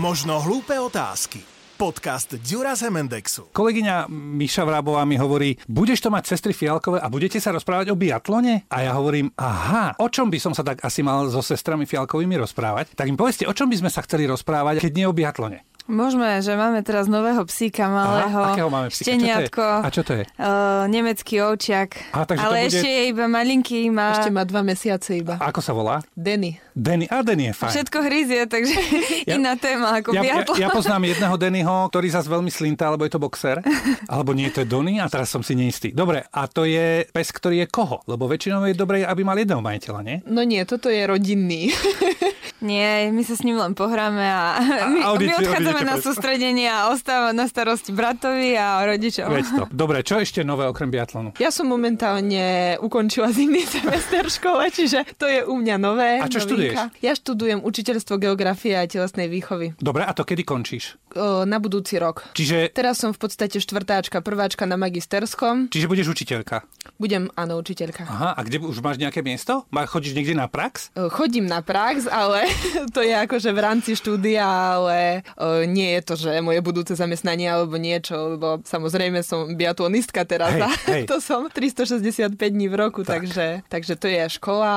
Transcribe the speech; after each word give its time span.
Možno 0.00 0.40
hlúpe 0.40 0.72
otázky. 0.80 1.44
Podcast 1.76 2.32
Dura 2.40 2.72
z 2.72 2.88
Hemendexu. 2.88 3.52
Kolegyňa 3.52 4.08
Miša 4.08 4.64
Vrábová 4.64 5.04
mi 5.04 5.20
hovorí, 5.20 5.60
budeš 5.68 6.00
to 6.00 6.08
mať 6.08 6.24
sestry 6.24 6.56
Fialkové 6.56 7.04
a 7.04 7.12
budete 7.12 7.36
sa 7.36 7.52
rozprávať 7.52 7.92
o 7.92 8.00
biatlone? 8.00 8.64
A 8.72 8.80
ja 8.80 8.96
hovorím, 8.96 9.28
aha, 9.36 10.00
o 10.00 10.08
čom 10.08 10.32
by 10.32 10.40
som 10.40 10.56
sa 10.56 10.64
tak 10.64 10.80
asi 10.80 11.04
mal 11.04 11.28
so 11.28 11.44
sestrami 11.44 11.84
Fialkovými 11.84 12.32
rozprávať? 12.40 12.96
Tak 12.96 13.12
im 13.12 13.20
povedzte, 13.20 13.44
o 13.44 13.52
čom 13.52 13.68
by 13.68 13.76
sme 13.76 13.92
sa 13.92 14.00
chceli 14.00 14.24
rozprávať, 14.24 14.80
keď 14.80 14.92
nie 14.96 15.04
o 15.04 15.12
biatlone? 15.12 15.68
Môžeme, 15.90 16.38
že 16.38 16.54
máme 16.54 16.80
teraz 16.80 17.04
nového 17.04 17.42
psíka 17.44 17.90
malého. 17.90 18.38
Aha, 18.38 18.54
akého 18.54 18.70
máme 18.70 18.88
psíka? 18.88 19.10
Šteniatko. 19.10 19.64
A 19.82 19.88
čo 19.90 20.00
to 20.00 20.14
je? 20.14 20.24
Uh, 20.38 20.86
nemecký 20.86 21.42
ovčiak. 21.42 22.14
Aha, 22.14 22.24
takže 22.24 22.40
to 22.40 22.46
ale 22.46 22.56
bude- 22.56 22.68
ešte 22.70 22.88
je 22.88 23.02
iba 23.10 23.24
malinký. 23.26 23.80
Má 23.90 24.14
Ešte 24.14 24.30
má 24.30 24.46
dva 24.46 24.62
mesiace 24.62 25.18
iba. 25.18 25.34
A 25.36 25.50
ako 25.50 25.60
sa 25.60 25.74
volá? 25.74 25.98
Denny. 26.14 26.62
Denny. 26.70 27.10
A 27.10 27.20
Denny 27.20 27.50
je 27.50 27.54
fajn. 27.58 27.70
všetko 27.74 27.98
hryzie, 28.00 28.40
takže 28.46 28.74
Ja- 29.26 29.34
iná 29.42 29.58
téma 29.58 29.98
ako 29.98 30.14
Ja, 30.14 30.22
ja, 30.22 30.46
ja 30.46 30.68
poznám 30.70 31.10
jedného 31.10 31.34
Dennyho, 31.34 31.90
ktorý 31.90 32.06
zase 32.08 32.30
veľmi 32.30 32.48
slintá, 32.48 32.86
alebo 32.86 33.02
je 33.02 33.10
to 33.10 33.18
boxer. 33.18 33.58
Alebo 34.06 34.30
nie, 34.30 34.46
to 34.48 34.62
je 34.62 34.68
Donny 34.68 34.98
a 34.98 35.10
teraz 35.10 35.28
som 35.28 35.42
si 35.42 35.54
neistý. 35.54 35.90
Dobre, 35.90 36.22
a 36.24 36.46
to 36.46 36.62
je 36.62 37.02
pes, 37.06 37.28
ktorý 37.28 37.62
je 37.62 37.66
koho? 37.66 38.02
Lebo 38.06 38.26
väčšinou 38.26 38.62
je 38.64 38.74
dobré, 38.74 39.02
aby 39.02 39.22
mal 39.22 39.34
jedného 39.34 39.58
majiteľa, 39.58 40.00
nie? 40.06 40.16
No 40.24 40.46
nie, 40.46 40.62
toto 40.62 40.86
je 40.86 41.02
rodinný. 41.02 41.70
Nie, 42.58 43.08
my 43.08 43.22
sa 43.22 43.34
s 43.34 43.42
ním 43.42 43.56
len 43.56 43.72
pohráme 43.72 44.20
a, 44.20 44.60
my, 44.92 45.00
a 45.00 45.06
odíde- 45.14 45.32
my 45.32 45.34
odchádzame 45.40 45.82
na 45.82 45.96
sústredenie 45.96 46.66
a 46.66 46.90
ostáva 46.90 47.30
na 47.30 47.46
starosti 47.46 47.90
bratovi 47.90 48.52
a 48.54 48.84
rodičov. 48.84 49.30
Veď 49.30 49.46
to. 49.54 49.62
Dobre, 49.82 50.02
čo 50.02 50.18
ešte 50.18 50.42
nové 50.42 50.66
okrem 50.66 50.88
biatlonu? 50.88 51.32
Ja 51.38 51.48
som 51.48 51.66
momentálne 51.66 52.76
ukončila 52.78 53.30
zimný 53.30 53.62
semester 53.62 54.24
v 54.24 54.32
škole, 54.32 54.62
čiže 54.68 55.04
to 55.14 55.24
je 55.24 55.40
u 55.42 55.54
mňa 55.54 55.76
nové. 55.76 56.18
A 56.18 56.26
čo 56.26 56.42
novinka. 56.42 56.90
Ja 57.00 57.12
študujem 57.12 57.60
učiteľstvo 57.60 58.16
geografie 58.16 58.74
a 58.74 58.84
telesnej 58.84 59.28
výchovy 59.28 59.76
Dobre, 59.76 60.02
a 60.02 60.12
to 60.12 60.24
kedy 60.24 60.42
končíš? 60.42 60.96
o, 61.14 61.42
na 61.44 61.58
budúci 61.58 61.98
rok. 61.98 62.26
Čiže, 62.32 62.70
Teraz 62.70 63.02
som 63.02 63.10
v 63.10 63.18
podstate 63.18 63.58
štvrtáčka, 63.58 64.22
prváčka 64.22 64.64
na 64.64 64.78
magisterskom. 64.78 65.68
čiže 65.68 65.90
budeš 65.90 66.12
učiteľka. 66.12 66.62
Budem, 66.96 67.28
áno, 67.34 67.58
učiteľka. 67.58 68.06
Aha, 68.06 68.30
a 68.36 68.40
kde 68.40 68.62
už 68.62 68.80
máš 68.80 68.96
nejaké 68.96 69.20
miesto? 69.20 69.66
Má, 69.68 69.84
chodíš 69.84 70.16
niekde 70.16 70.32
na 70.32 70.48
prax? 70.48 70.92
Chodím 71.12 71.44
na 71.50 71.60
prax, 71.60 72.06
ale 72.08 72.39
to 72.96 73.00
je 73.02 73.14
akože 73.14 73.50
v 73.52 73.60
rámci 73.60 73.92
štúdia, 73.96 74.44
ale 74.44 75.20
e, 75.36 75.66
nie 75.66 75.96
je 75.98 76.02
to, 76.04 76.14
že 76.16 76.40
moje 76.40 76.60
budúce 76.60 76.92
zamestnanie 76.96 77.50
alebo 77.50 77.76
niečo, 77.76 78.36
lebo 78.36 78.60
samozrejme 78.62 79.20
som 79.20 79.52
biatlonistka 79.54 80.24
teraz 80.24 80.54
Hej, 80.54 80.62
a 80.62 80.68
hej. 80.90 81.04
to 81.10 81.18
som 81.20 81.48
365 81.48 82.34
dní 82.36 82.66
v 82.68 82.76
roku, 82.76 83.00
Tak. 83.02 83.22
takže, 83.22 83.46
takže 83.68 83.94
to 83.96 84.06
je 84.08 84.22
škola, 84.30 84.72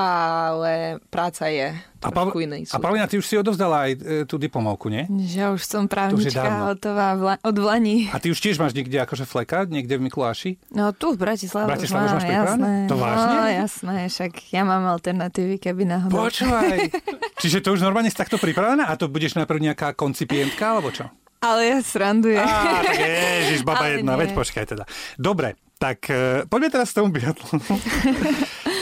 ale 0.52 0.72
práca 1.08 1.48
je 1.48 1.72
A, 2.04 2.12
Pav- 2.12 2.36
a 2.36 2.76
Paulina, 2.78 3.08
ty 3.08 3.16
už 3.16 3.24
si 3.24 3.32
odovzdala 3.34 3.88
aj 3.88 3.92
e, 3.92 3.98
tú 4.22 4.36
diplomovku, 4.36 4.86
nie? 4.86 5.08
Že 5.08 5.56
už 5.56 5.62
som 5.64 5.88
právnička 5.88 6.44
hotová 6.68 7.16
vla- 7.16 7.40
od 7.40 7.56
Vlaní. 7.56 8.12
A 8.12 8.20
ty 8.20 8.28
už 8.28 8.36
tiež 8.36 8.60
máš 8.60 8.72
niekde 8.72 9.00
akože 9.00 9.24
fleka, 9.24 9.64
niekde 9.64 9.96
v 9.96 10.04
Mikuláši? 10.04 10.60
No 10.68 10.92
tu 10.92 11.10
v 11.10 11.18
Bratislave, 11.18 11.64
Bratislave 11.66 12.04
už 12.04 12.10
už 12.10 12.16
máš 12.20 12.24
jasné. 12.28 12.72
To 12.84 12.94
vážne? 12.94 13.32
No 13.32 13.42
jasné, 13.46 13.96
však 14.06 14.32
ja 14.50 14.62
mám 14.62 14.84
alternatívy, 14.86 15.56
keby 15.56 15.82
náhodou. 15.86 16.28
Počúvaj. 16.28 16.92
Čiže 17.42 17.64
to 17.64 17.72
už 17.72 17.80
normálne 17.80 18.06
si 18.06 18.14
takto 18.14 18.36
pripravená? 18.36 18.84
A 18.84 18.94
to 18.94 19.08
budeš 19.08 19.32
najprv 19.34 19.64
nejaká 19.64 19.92
koncipientka, 19.92 20.76
alebo 20.76 20.92
čo? 20.92 21.08
Ale 21.40 21.60
ja 21.66 21.78
srandujem. 21.80 22.40
Á, 22.40 22.80
tak 22.82 23.00
ježiš, 23.00 23.60
baba 23.62 23.80
Ale 23.82 23.96
jedna, 23.98 24.12
nie. 24.12 24.20
veď 24.20 24.30
počkaj 24.34 24.64
teda. 24.66 24.84
Dobre, 25.14 25.56
tak 25.74 26.04
e, 26.06 26.44
poďme 26.44 26.68
teraz 26.70 26.88
k 26.88 27.00
tomu 27.00 27.08
biatlonu. 27.10 27.64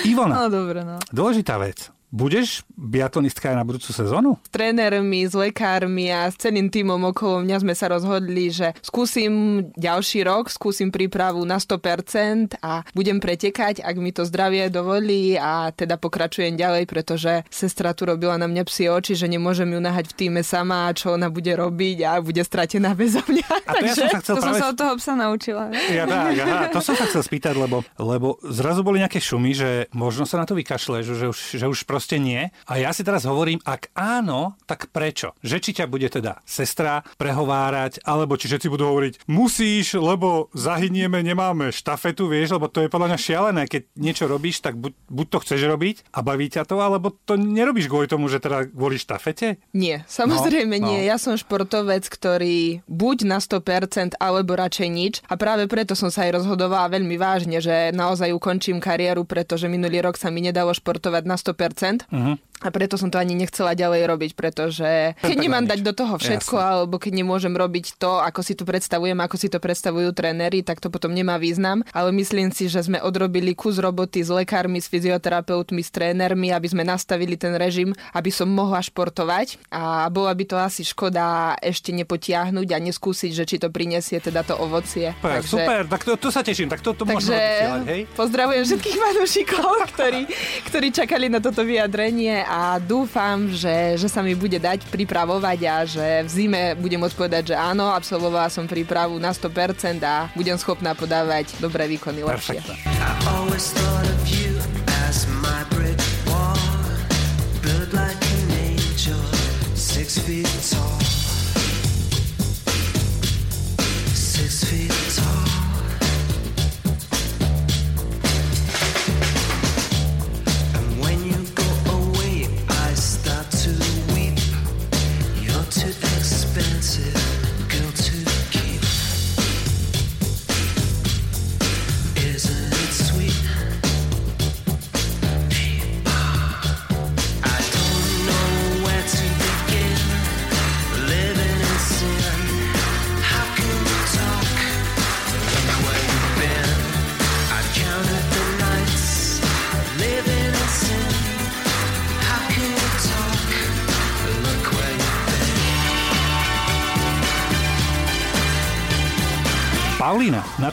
Ivona, 0.05 0.35
No 0.37 0.43
dobre, 0.47 0.83
no. 0.83 0.99
dôležitá 1.09 1.55
vec. 1.57 1.91
Budeš 2.13 2.61
biatlonistka 2.77 3.49
aj 3.49 3.57
na 3.57 3.65
budúcu 3.65 3.89
sezónu? 3.89 4.37
S 4.45 4.53
trénermi, 4.53 5.25
s 5.25 5.33
lekármi 5.33 6.13
a 6.13 6.29
s 6.29 6.37
celým 6.37 6.69
týmom 6.69 7.01
okolo 7.09 7.41
mňa 7.41 7.65
sme 7.65 7.73
sa 7.73 7.89
rozhodli, 7.89 8.53
že 8.53 8.77
skúsim 8.85 9.65
ďalší 9.81 10.29
rok, 10.29 10.53
skúsim 10.53 10.93
prípravu 10.93 11.41
na 11.49 11.57
100% 11.57 12.61
a 12.61 12.85
budem 12.93 13.17
pretekať, 13.17 13.81
ak 13.81 13.97
mi 13.97 14.13
to 14.13 14.29
zdravie 14.29 14.69
dovolí 14.69 15.41
a 15.41 15.73
teda 15.73 15.97
pokračujem 15.97 16.53
ďalej, 16.53 16.85
pretože 16.85 17.49
sestra 17.49 17.97
tu 17.97 18.05
robila 18.05 18.37
na 18.37 18.45
mňa 18.45 18.63
psi 18.69 18.93
oči, 18.93 19.17
že 19.17 19.25
nemôžem 19.25 19.73
ju 19.73 19.81
nahať 19.81 20.13
v 20.13 20.17
týme 20.21 20.45
sama, 20.45 20.93
čo 20.93 21.17
ona 21.17 21.33
bude 21.33 21.57
robiť 21.57 21.99
a 22.05 22.21
bude 22.21 22.45
stratená 22.45 22.93
bezo 23.01 23.25
mňa. 23.25 23.49
A 23.65 23.73
to 23.81 23.89
ja 23.89 23.95
som 23.97 24.09
sa 24.13 24.21
chcel 24.21 24.37
To 24.37 24.43
som 24.45 24.53
práve... 24.53 24.61
sa 24.61 24.69
od 24.69 24.77
toho 24.77 24.93
psa 25.01 25.13
naučila. 25.17 25.65
Ja 25.89 26.05
tak, 26.05 26.37
aha, 26.45 26.69
to 26.77 26.85
som 26.85 26.93
sa 26.93 27.09
chcel 27.09 27.25
spýtať, 27.25 27.57
lebo, 27.57 27.81
lebo 27.97 28.37
zrazu 28.45 28.85
boli 28.85 29.01
nejaké 29.01 29.17
šumy, 29.17 29.57
že 29.57 29.71
možno 29.97 30.29
sa 30.29 30.37
na 30.37 30.45
to 30.45 30.53
vykašleš, 30.53 31.05
že 31.09 31.27
už, 31.33 31.39
že 31.57 31.65
už 31.65 31.89
proste 31.89 32.02
nie. 32.17 32.51
A 32.67 32.79
ja 32.79 32.91
si 32.91 33.03
teraz 33.03 33.23
hovorím, 33.23 33.63
ak 33.63 33.93
áno, 33.95 34.59
tak 34.67 34.91
prečo? 34.91 35.37
Že 35.45 35.57
či 35.59 35.71
ťa 35.79 35.87
bude 35.87 36.09
teda 36.09 36.43
sestra 36.43 37.05
prehovárať, 37.17 38.03
alebo 38.03 38.35
či 38.35 38.51
všetci 38.51 38.67
budú 38.67 38.91
hovoriť, 38.91 39.29
musíš, 39.29 39.95
lebo 39.95 40.51
zahynieme, 40.53 41.23
nemáme 41.23 41.71
štafetu, 41.71 42.27
vieš, 42.27 42.57
lebo 42.57 42.67
to 42.67 42.83
je 42.83 42.93
podľa 42.93 43.15
mňa 43.15 43.19
šialené, 43.19 43.63
keď 43.69 43.83
niečo 43.95 44.25
robíš, 44.27 44.61
tak 44.61 44.75
buď, 44.77 44.93
buď 45.07 45.27
to 45.29 45.39
chceš 45.43 45.61
robiť 45.69 45.97
a 46.11 46.19
baví 46.25 46.49
ťa 46.49 46.65
to, 46.65 46.77
alebo 46.79 47.13
to 47.13 47.37
nerobíš 47.37 47.87
kvôli 47.87 48.09
tomu, 48.09 48.27
že 48.27 48.43
teda 48.43 48.67
kvôli 48.67 48.97
štafete. 48.97 49.61
Nie, 49.73 50.03
samozrejme 50.09 50.79
No, 50.79 50.89
nie. 50.89 51.05
no. 51.05 51.09
Ja 51.13 51.17
som 51.21 51.37
športovec, 51.37 52.09
ktorý 52.09 52.81
buď 52.89 53.29
na 53.29 53.39
100% 53.39 54.17
alebo 54.17 54.57
radšej 54.57 54.89
nič. 54.89 55.15
A 55.29 55.37
práve 55.37 55.69
preto 55.69 55.93
som 55.93 56.09
sa 56.09 56.25
aj 56.25 56.41
rozhodovala 56.41 56.89
veľmi 56.97 57.19
vážne, 57.21 57.61
že 57.61 57.93
naozaj 57.93 58.33
ukončím 58.33 58.81
kariéru, 58.81 59.27
pretože 59.27 59.69
minulý 59.69 60.01
rok 60.01 60.17
sa 60.17 60.33
mi 60.33 60.41
nedalo 60.41 60.73
športovať 60.73 61.23
na 61.29 61.37
100%. 61.37 61.92
Mm-hmm. 61.99 62.35
A 62.63 62.69
preto 62.71 62.95
som 62.95 63.11
to 63.11 63.19
ani 63.19 63.35
nechcela 63.35 63.75
ďalej 63.75 64.07
robiť, 64.07 64.31
pretože 64.39 65.19
keď 65.19 65.37
nemám 65.37 65.67
dať 65.67 65.83
do 65.83 65.93
toho 65.93 66.15
všetko, 66.17 66.57
Jasné. 66.57 66.71
alebo 66.71 66.97
keď 66.97 67.13
nemôžem 67.23 67.55
robiť 67.55 67.99
to, 67.99 68.23
ako 68.23 68.41
si 68.41 68.55
tu 68.55 68.63
predstavujem, 68.63 69.19
ako 69.19 69.37
si 69.37 69.51
to 69.51 69.59
predstavujú 69.59 70.15
tréneri, 70.15 70.63
tak 70.63 70.79
to 70.79 70.89
potom 70.89 71.11
nemá 71.11 71.37
význam. 71.37 71.83
Ale 71.91 72.15
myslím 72.15 72.55
si, 72.55 72.71
že 72.71 72.87
sme 72.87 73.03
odrobili 73.03 73.53
kus 73.59 73.83
roboty 73.83 74.23
s 74.23 74.31
lekármi, 74.31 74.79
s 74.79 74.87
fyzioterapeutmi, 74.89 75.83
s 75.83 75.91
trénermi, 75.91 76.55
aby 76.55 76.69
sme 76.71 76.87
nastavili 76.87 77.35
ten 77.35 77.59
režim, 77.59 77.91
aby 78.15 78.31
som 78.31 78.47
mohla 78.47 78.79
športovať. 78.79 79.59
A 79.75 80.07
bola 80.09 80.33
by 80.33 80.45
to 80.47 80.57
asi 80.57 80.87
škoda 80.87 81.59
ešte 81.59 81.91
nepotiahnuť 81.91 82.69
a 82.71 82.79
neskúsiť, 82.79 83.33
že 83.35 83.45
či 83.45 83.57
to 83.59 83.69
prinesie 83.69 84.23
teda 84.23 84.47
to 84.47 84.55
ovocie. 84.55 85.11
Super, 85.19 85.41
super, 85.43 85.81
tak 85.91 86.03
to, 86.07 86.15
to 86.15 86.29
sa 86.31 86.47
teším, 86.47 86.71
tak 86.71 86.81
to, 86.85 86.95
to 86.95 87.03
môžeme 87.03 87.35
Takže 87.35 87.35
odvysielať, 87.35 87.83
hej? 87.89 88.01
pozdravujem 88.15 88.63
všetkých 88.69 88.97
fanúšikov, 88.99 89.71
ktorí, 89.95 90.23
ktorí 90.71 90.89
čakali 90.93 91.27
na 91.33 91.41
toto 91.43 91.67
vyjadrenie 91.67 92.45
a 92.53 92.77
dúfam, 92.77 93.49
že, 93.49 93.97
že 93.97 94.13
sa 94.13 94.21
mi 94.21 94.37
bude 94.37 94.61
dať 94.61 94.85
pripravovať 94.93 95.59
a 95.65 95.77
že 95.89 96.05
v 96.21 96.29
zime 96.29 96.77
budem 96.77 97.01
môcť 97.01 97.17
povedať, 97.17 97.43
že 97.53 97.57
áno, 97.57 97.89
absolvovala 97.89 98.53
som 98.53 98.69
prípravu 98.69 99.17
na 99.17 99.33
100% 99.33 99.97
a 100.05 100.29
budem 100.37 100.61
schopná 100.61 100.93
podávať 100.93 101.57
dobré 101.57 101.89
výkony 101.89 102.21
lepšie. 102.21 102.61
Perfektne. 102.61 102.77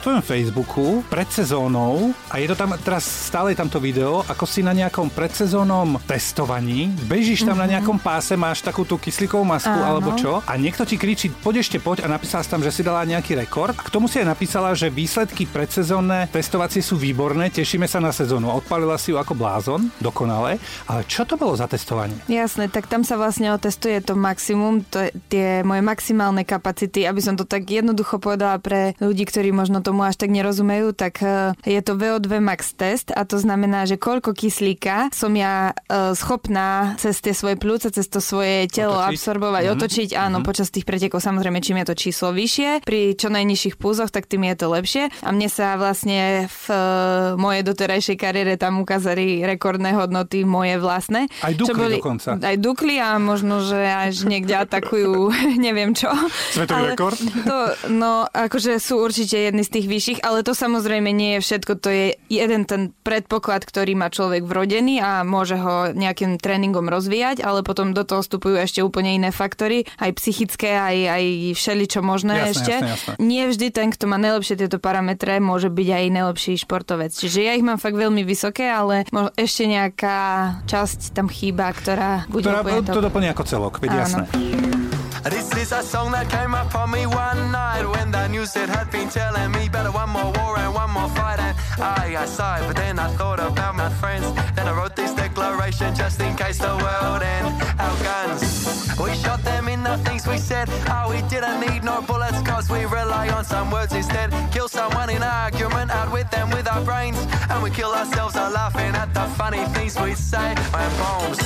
Na 0.00 0.08
tvojom 0.16 0.24
Facebooku 0.24 1.04
pred 1.12 1.28
sezónou, 1.28 2.16
a 2.32 2.40
je 2.40 2.48
to 2.48 2.56
tam, 2.56 2.72
teraz 2.80 3.04
stále 3.04 3.52
je 3.52 3.60
tam 3.60 3.68
to 3.68 3.76
video, 3.76 4.24
ako 4.32 4.48
si 4.48 4.64
na 4.64 4.72
nejakom 4.72 5.12
predsezónnom 5.12 6.00
testovaní, 6.08 6.88
bežíš 7.04 7.44
tam 7.44 7.52
mm-hmm. 7.52 7.60
na 7.60 7.66
nejakom 7.76 8.00
páse, 8.00 8.32
máš 8.32 8.64
takú 8.64 8.88
tú 8.88 8.96
kyslíkovú 8.96 9.44
masku 9.44 9.68
Áno. 9.68 9.84
alebo 9.84 10.16
čo, 10.16 10.40
a 10.40 10.56
niekto 10.56 10.88
ti 10.88 10.96
kričí, 10.96 11.28
poď 11.28 11.60
ešte 11.60 11.76
poď 11.76 12.08
a 12.08 12.16
napísala 12.16 12.40
si 12.40 12.48
tam, 12.48 12.64
že 12.64 12.72
si 12.72 12.80
dala 12.80 13.04
nejaký 13.04 13.36
rekord. 13.36 13.76
A 13.76 13.84
k 13.84 13.92
tomu 13.92 14.08
si 14.08 14.16
aj 14.24 14.32
napísala, 14.32 14.72
že 14.72 14.88
výsledky 14.88 15.44
predsezónne 15.44 16.32
testovacie 16.32 16.80
sú 16.80 16.96
výborné, 16.96 17.52
tešíme 17.52 17.84
sa 17.84 18.00
na 18.00 18.08
sezónu. 18.08 18.48
Odpalila 18.48 18.96
si 18.96 19.12
ju 19.12 19.20
ako 19.20 19.36
blázon, 19.36 19.92
dokonale. 20.00 20.56
Ale 20.88 21.04
čo 21.04 21.28
to 21.28 21.36
bolo 21.36 21.52
za 21.52 21.68
testovanie? 21.68 22.16
Jasné, 22.24 22.72
tak 22.72 22.88
tam 22.88 23.04
sa 23.04 23.20
vlastne 23.20 23.52
otestuje 23.52 24.00
to 24.00 24.16
maximum, 24.16 24.80
to 24.80 25.04
je 25.04 25.08
tie 25.28 25.48
moje 25.60 25.84
maximálne 25.84 26.40
kapacity, 26.48 27.04
aby 27.04 27.20
som 27.20 27.36
to 27.36 27.44
tak 27.44 27.68
jednoducho 27.68 28.16
povedala 28.16 28.56
pre 28.56 28.96
ľudí, 28.96 29.28
ktorí 29.28 29.52
možno 29.52 29.84
tomu 29.90 30.02
až 30.02 30.14
tak 30.16 30.30
nerozumejú, 30.30 30.92
tak 30.92 31.18
e, 31.18 31.52
je 31.60 31.80
to 31.80 31.92
VO2 31.92 32.38
max 32.38 32.72
test 32.72 33.10
a 33.10 33.22
to 33.22 33.36
znamená, 33.36 33.82
že 33.84 33.96
koľko 33.96 34.30
kyslíka 34.32 35.10
som 35.10 35.34
ja 35.34 35.74
e, 35.82 36.14
schopná 36.14 36.94
cez 36.96 37.18
tie 37.18 37.32
svoje 37.32 37.56
plúce, 37.56 37.90
cez 37.90 38.06
to 38.06 38.18
svoje 38.18 38.66
telo 38.66 38.94
Otočiť? 38.94 39.10
absorbovať, 39.12 39.62
Mhm. 39.62 39.72
otočiť, 39.72 40.08
áno, 40.14 40.36
počas 40.40 40.68
tých 40.68 40.84
pretekov 40.84 41.18
samozrejme, 41.18 41.58
čím 41.58 41.78
je 41.78 41.86
to 41.86 41.96
číslo 41.96 42.30
vyššie, 42.30 42.82
pri 42.82 43.14
čo 43.14 43.28
najnižších 43.28 43.74
púzoch, 43.74 44.08
tak 44.08 44.24
tým 44.24 44.44
je 44.44 44.56
to 44.56 44.66
lepšie. 44.68 45.04
A 45.20 45.30
mne 45.30 45.48
sa 45.48 45.74
vlastne 45.74 46.46
v 46.46 46.64
e, 46.68 46.78
mojej 47.34 47.62
doterajšej 47.62 48.16
kariére 48.16 48.54
tam 48.54 48.78
ukázali 48.78 49.42
rekordné 49.42 49.92
hodnoty 49.92 50.44
moje 50.44 50.76
vlastné. 50.76 51.26
Aj 51.40 51.50
čo 51.50 51.72
dukli 51.72 51.96
dokonca. 51.96 52.36
Aj 52.36 52.56
dukli 52.56 52.94
a 52.96 53.16
možno, 53.16 53.58
že 53.60 53.80
až 53.80 54.22
niekde 54.22 54.54
atakujú, 54.54 55.32
neviem 55.66 55.92
čo. 55.92 56.12
Svetový 56.50 56.92
rekord? 56.92 57.18
To, 57.42 57.58
no, 57.88 58.12
akože 58.26 58.76
sú 58.76 59.00
určite 59.00 59.40
jedny 59.40 59.62
z 59.62 59.70
tých 59.72 59.79
vyšších, 59.86 60.20
ale 60.26 60.42
to 60.42 60.52
samozrejme 60.52 61.12
nie 61.14 61.38
je 61.38 61.40
všetko. 61.44 61.72
To 61.80 61.88
je 61.88 62.06
jeden 62.28 62.66
ten 62.66 62.90
predpoklad, 63.06 63.62
ktorý 63.64 63.94
má 63.96 64.10
človek 64.10 64.44
vrodený 64.44 65.00
a 65.00 65.22
môže 65.22 65.56
ho 65.56 65.92
nejakým 65.94 66.36
tréningom 66.40 66.88
rozvíjať, 66.88 67.44
ale 67.44 67.62
potom 67.62 67.94
do 67.94 68.02
toho 68.02 68.24
vstupujú 68.24 68.58
ešte 68.58 68.80
úplne 68.82 69.14
iné 69.16 69.30
faktory, 69.30 69.86
aj 70.02 70.10
psychické, 70.18 70.76
aj, 70.76 70.96
aj 71.20 71.24
všeličo 71.54 72.00
možné 72.02 72.34
Jasné, 72.36 72.50
ešte. 72.50 72.74
jasné, 72.74 72.90
jasné. 72.96 73.12
Nie 73.22 73.42
vždy 73.48 73.66
ten, 73.70 73.88
kto 73.94 74.04
má 74.10 74.18
najlepšie 74.18 74.58
tieto 74.58 74.82
parametre, 74.82 75.38
môže 75.38 75.70
byť 75.70 75.88
aj 75.88 76.04
najlepší 76.10 76.52
športovec. 76.58 77.12
Čiže 77.14 77.40
ja 77.46 77.52
ich 77.54 77.64
mám 77.64 77.78
fakt 77.78 77.94
veľmi 77.96 78.24
vysoké, 78.26 78.66
ale 78.68 79.06
možno 79.14 79.30
ešte 79.36 79.64
nejaká 79.68 80.18
časť 80.66 81.14
tam 81.14 81.30
chýba, 81.30 81.70
ktorá 81.72 82.24
bude 82.26 82.48
Ktorá, 82.48 82.64
úplne 82.64 82.82
to 82.86 83.04
doplní 83.04 83.28
ako 83.30 83.42
celok, 83.46 83.74
veď 83.78 83.90
jasné. 84.06 84.24
This 85.20 85.52
is 85.52 85.68
a 85.72 85.84
song 85.84 86.16
that 86.16 86.32
came 86.32 86.56
up 86.56 86.72
on 86.72 86.88
me 86.90 87.04
one 87.04 87.52
night 87.52 87.84
news 88.40 88.56
it 88.56 88.70
had 88.70 88.90
been 88.90 89.08
telling 89.10 89.52
me 89.52 89.68
better 89.68 89.92
one 89.92 90.08
more 90.08 90.32
war 90.32 90.58
and 90.58 90.72
one 90.72 90.90
more 90.90 91.08
fight 91.10 91.39
and 91.82 92.16
I, 92.16 92.26
sighed 92.26 92.66
but 92.66 92.76
then 92.76 92.98
I 92.98 93.08
thought 93.08 93.40
about 93.40 93.74
my 93.74 93.88
friends. 93.88 94.26
Then 94.54 94.68
I 94.68 94.72
wrote 94.72 94.96
this 94.96 95.12
declaration 95.14 95.94
just 95.94 96.20
in 96.20 96.36
case 96.36 96.58
the 96.58 96.74
world 96.76 97.22
end. 97.22 97.46
Our 97.80 97.96
guns 98.02 98.90
we 99.00 99.14
shot 99.14 99.42
them 99.42 99.68
in 99.68 99.82
the 99.82 99.96
things 99.98 100.26
we 100.26 100.38
said. 100.38 100.68
Oh 100.88 101.10
we 101.10 101.22
didn't 101.28 101.60
need 101.60 101.82
no 101.82 102.02
bullets 102.02 102.40
cause 102.42 102.68
we 102.68 102.84
rely 102.84 103.28
on 103.30 103.44
some 103.44 103.70
words 103.70 103.94
instead. 103.94 104.30
Kill 104.52 104.68
someone 104.68 105.10
in 105.10 105.22
argument 105.22 105.90
out 105.90 106.12
with 106.12 106.30
them 106.30 106.50
with 106.50 106.68
our 106.68 106.84
brains. 106.84 107.18
And 107.48 107.62
we 107.62 107.70
kill 107.70 107.92
ourselves 107.92 108.36
are 108.36 108.50
laughing 108.50 108.94
at 108.94 109.12
the 109.14 109.24
funny 109.38 109.64
things 109.74 109.98
we 109.98 110.14
say. 110.14 110.54
And 110.74 110.98
bombs 110.98 111.38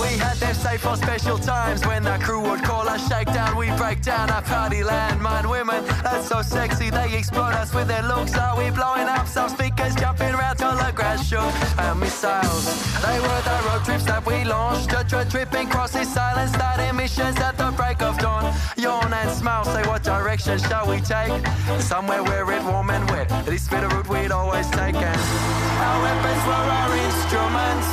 we 0.00 0.18
had 0.18 0.36
them 0.36 0.54
safe 0.54 0.80
for 0.80 0.96
special 0.96 1.38
times. 1.38 1.86
When 1.86 2.02
the 2.02 2.18
crew 2.18 2.40
would 2.42 2.62
call 2.62 2.88
us 2.88 3.06
shakedown. 3.08 3.56
We 3.56 3.70
break 3.76 4.02
down 4.02 4.30
our 4.30 4.42
party 4.42 4.82
landmine 4.82 5.50
women. 5.50 5.84
That's 6.02 6.28
so 6.28 6.42
sexy, 6.42 6.90
they 6.90 7.16
explode 7.16 7.54
us 7.54 7.74
with 7.74 7.88
their 7.88 8.02
looks. 8.02 8.36
Are 8.36 8.56
we 8.56 8.70
blowing 8.70 9.08
up 9.08 9.26
some 9.26 9.48
speakers, 9.48 9.69
jumping 9.76 10.34
around 10.34 10.56
till 10.56 10.76
the 10.76 10.92
grass 10.94 11.26
shook? 11.28 11.52
Our 11.78 11.94
missiles, 11.94 12.64
they 13.02 13.18
were 13.20 13.42
the 13.42 13.58
road 13.66 13.84
trips 13.84 14.04
that 14.04 14.24
we 14.26 14.44
launched. 14.44 14.92
A 14.92 15.04
trip 15.04 15.28
tripping 15.28 15.68
crosses, 15.68 16.12
silence, 16.12 16.52
starting 16.52 16.96
missions 16.96 17.38
at 17.38 17.56
the 17.56 17.70
break 17.76 18.02
of 18.02 18.18
dawn. 18.18 18.52
Yawn 18.76 19.12
and 19.12 19.30
smile, 19.30 19.64
say 19.64 19.82
what 19.86 20.02
direction 20.02 20.58
shall 20.58 20.86
we 20.88 21.00
take? 21.00 21.32
Somewhere 21.80 22.22
where 22.22 22.50
it 22.52 22.62
warm 22.64 22.90
and 22.90 23.08
wet. 23.10 23.28
This 23.46 23.68
bit 23.68 23.84
of 23.84 23.92
route 23.92 24.08
we'd 24.08 24.32
always 24.32 24.68
taken. 24.70 25.16
Our 25.86 25.98
weapons 26.02 26.42
were 26.48 26.66
our 26.80 26.92
instruments 27.06 27.88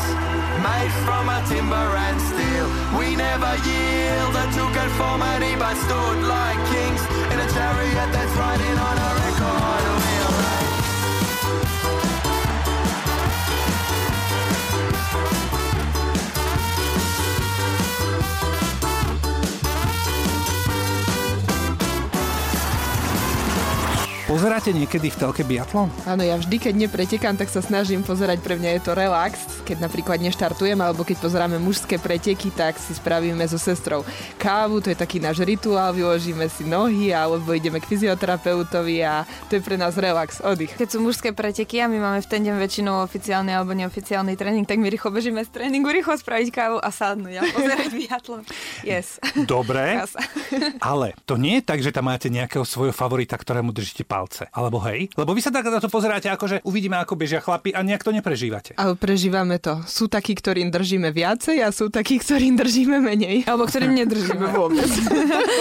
made 0.64 0.94
from 1.06 1.30
a 1.30 1.40
timber 1.48 1.88
and 2.06 2.18
steel. 2.30 2.68
We 2.98 3.16
never 3.16 3.54
yielded 3.68 4.50
to 4.58 4.64
conformity, 4.80 5.54
but 5.56 5.76
stood 5.86 6.20
like 6.26 6.60
kings 6.72 7.04
in 7.32 7.38
a 7.40 7.48
chariot 7.54 8.10
that's 8.14 8.34
riding 8.36 8.78
on 8.78 8.96
a 8.98 9.10
record 9.22 9.77
Pozeráte 24.28 24.76
niekedy 24.76 25.08
v 25.08 25.20
telke 25.24 25.48
biatlon? 25.48 25.88
Áno, 26.04 26.20
ja 26.20 26.36
vždy, 26.36 26.60
keď 26.60 26.76
nepretekám, 26.76 27.40
tak 27.40 27.48
sa 27.48 27.64
snažím 27.64 28.04
pozerať. 28.04 28.44
Pre 28.44 28.60
mňa 28.60 28.76
je 28.76 28.82
to 28.84 28.92
relax. 28.92 29.40
Keď 29.64 29.80
napríklad 29.80 30.20
neštartujem, 30.20 30.76
alebo 30.84 31.08
keď 31.08 31.24
pozeráme 31.24 31.56
mužské 31.64 31.96
preteky, 31.96 32.52
tak 32.52 32.76
si 32.76 32.92
spravíme 32.92 33.40
so 33.48 33.56
sestrou 33.56 34.04
kávu, 34.36 34.84
to 34.84 34.92
je 34.92 35.00
taký 35.00 35.24
náš 35.24 35.48
rituál, 35.48 35.96
vyložíme 35.96 36.44
si 36.52 36.68
nohy, 36.68 37.16
alebo 37.16 37.56
ideme 37.56 37.80
k 37.80 37.88
fyzioterapeutovi 37.88 39.00
a 39.00 39.24
to 39.48 39.56
je 39.56 39.62
pre 39.64 39.80
nás 39.80 39.96
relax, 39.96 40.44
oddych. 40.44 40.76
Keď 40.76 40.90
sú 40.92 41.00
mužské 41.00 41.32
preteky 41.32 41.80
a 41.80 41.88
my 41.88 41.96
máme 41.96 42.20
v 42.20 42.28
ten 42.28 42.44
deň 42.44 42.60
väčšinou 42.60 43.08
oficiálny 43.08 43.56
alebo 43.56 43.72
neoficiálny 43.80 44.36
tréning, 44.36 44.68
tak 44.68 44.84
my 44.84 44.92
rýchlo 44.92 45.08
bežíme 45.08 45.40
z 45.48 45.56
tréningu, 45.56 45.88
rýchlo 45.88 46.20
spraviť 46.20 46.52
kávu 46.52 46.84
a 46.84 46.92
sadnúť 46.92 47.36
a 47.40 47.42
pozerať 47.48 47.90
biatlon. 48.04 48.44
Yes. 48.84 49.24
Dobre, 49.48 50.04
ale 50.84 51.16
to 51.24 51.40
nie 51.40 51.64
je 51.64 51.64
tak, 51.64 51.80
že 51.80 51.96
tam 51.96 52.12
máte 52.12 52.28
nejakého 52.28 52.68
svojho 52.68 52.92
favorita, 52.92 53.40
ktorému 53.40 53.72
držíte 53.72 54.04
palce. 54.18 54.50
Alebo 54.50 54.82
hej? 54.82 55.14
Lebo 55.14 55.32
vy 55.32 55.42
sa 55.42 55.54
tak 55.54 55.70
na 55.70 55.78
to 55.78 55.86
pozeráte, 55.88 56.26
ako 56.26 56.46
že 56.48 56.58
uvidíme, 56.66 56.98
ako 56.98 57.14
bežia 57.14 57.38
chlapi 57.38 57.70
a 57.70 57.86
nejak 57.86 58.02
to 58.02 58.10
neprežívate. 58.10 58.74
Ale 58.74 58.98
prežívame 58.98 59.62
to. 59.62 59.86
Sú 59.86 60.10
takí, 60.10 60.34
ktorým 60.34 60.74
držíme 60.74 61.14
viacej 61.14 61.62
a 61.62 61.70
sú 61.70 61.94
takí, 61.94 62.18
ktorým 62.18 62.58
držíme 62.58 62.98
menej. 62.98 63.46
Alebo 63.46 63.70
ktorým 63.70 63.94
nedržíme 63.94 64.48
vôbec. 64.50 64.90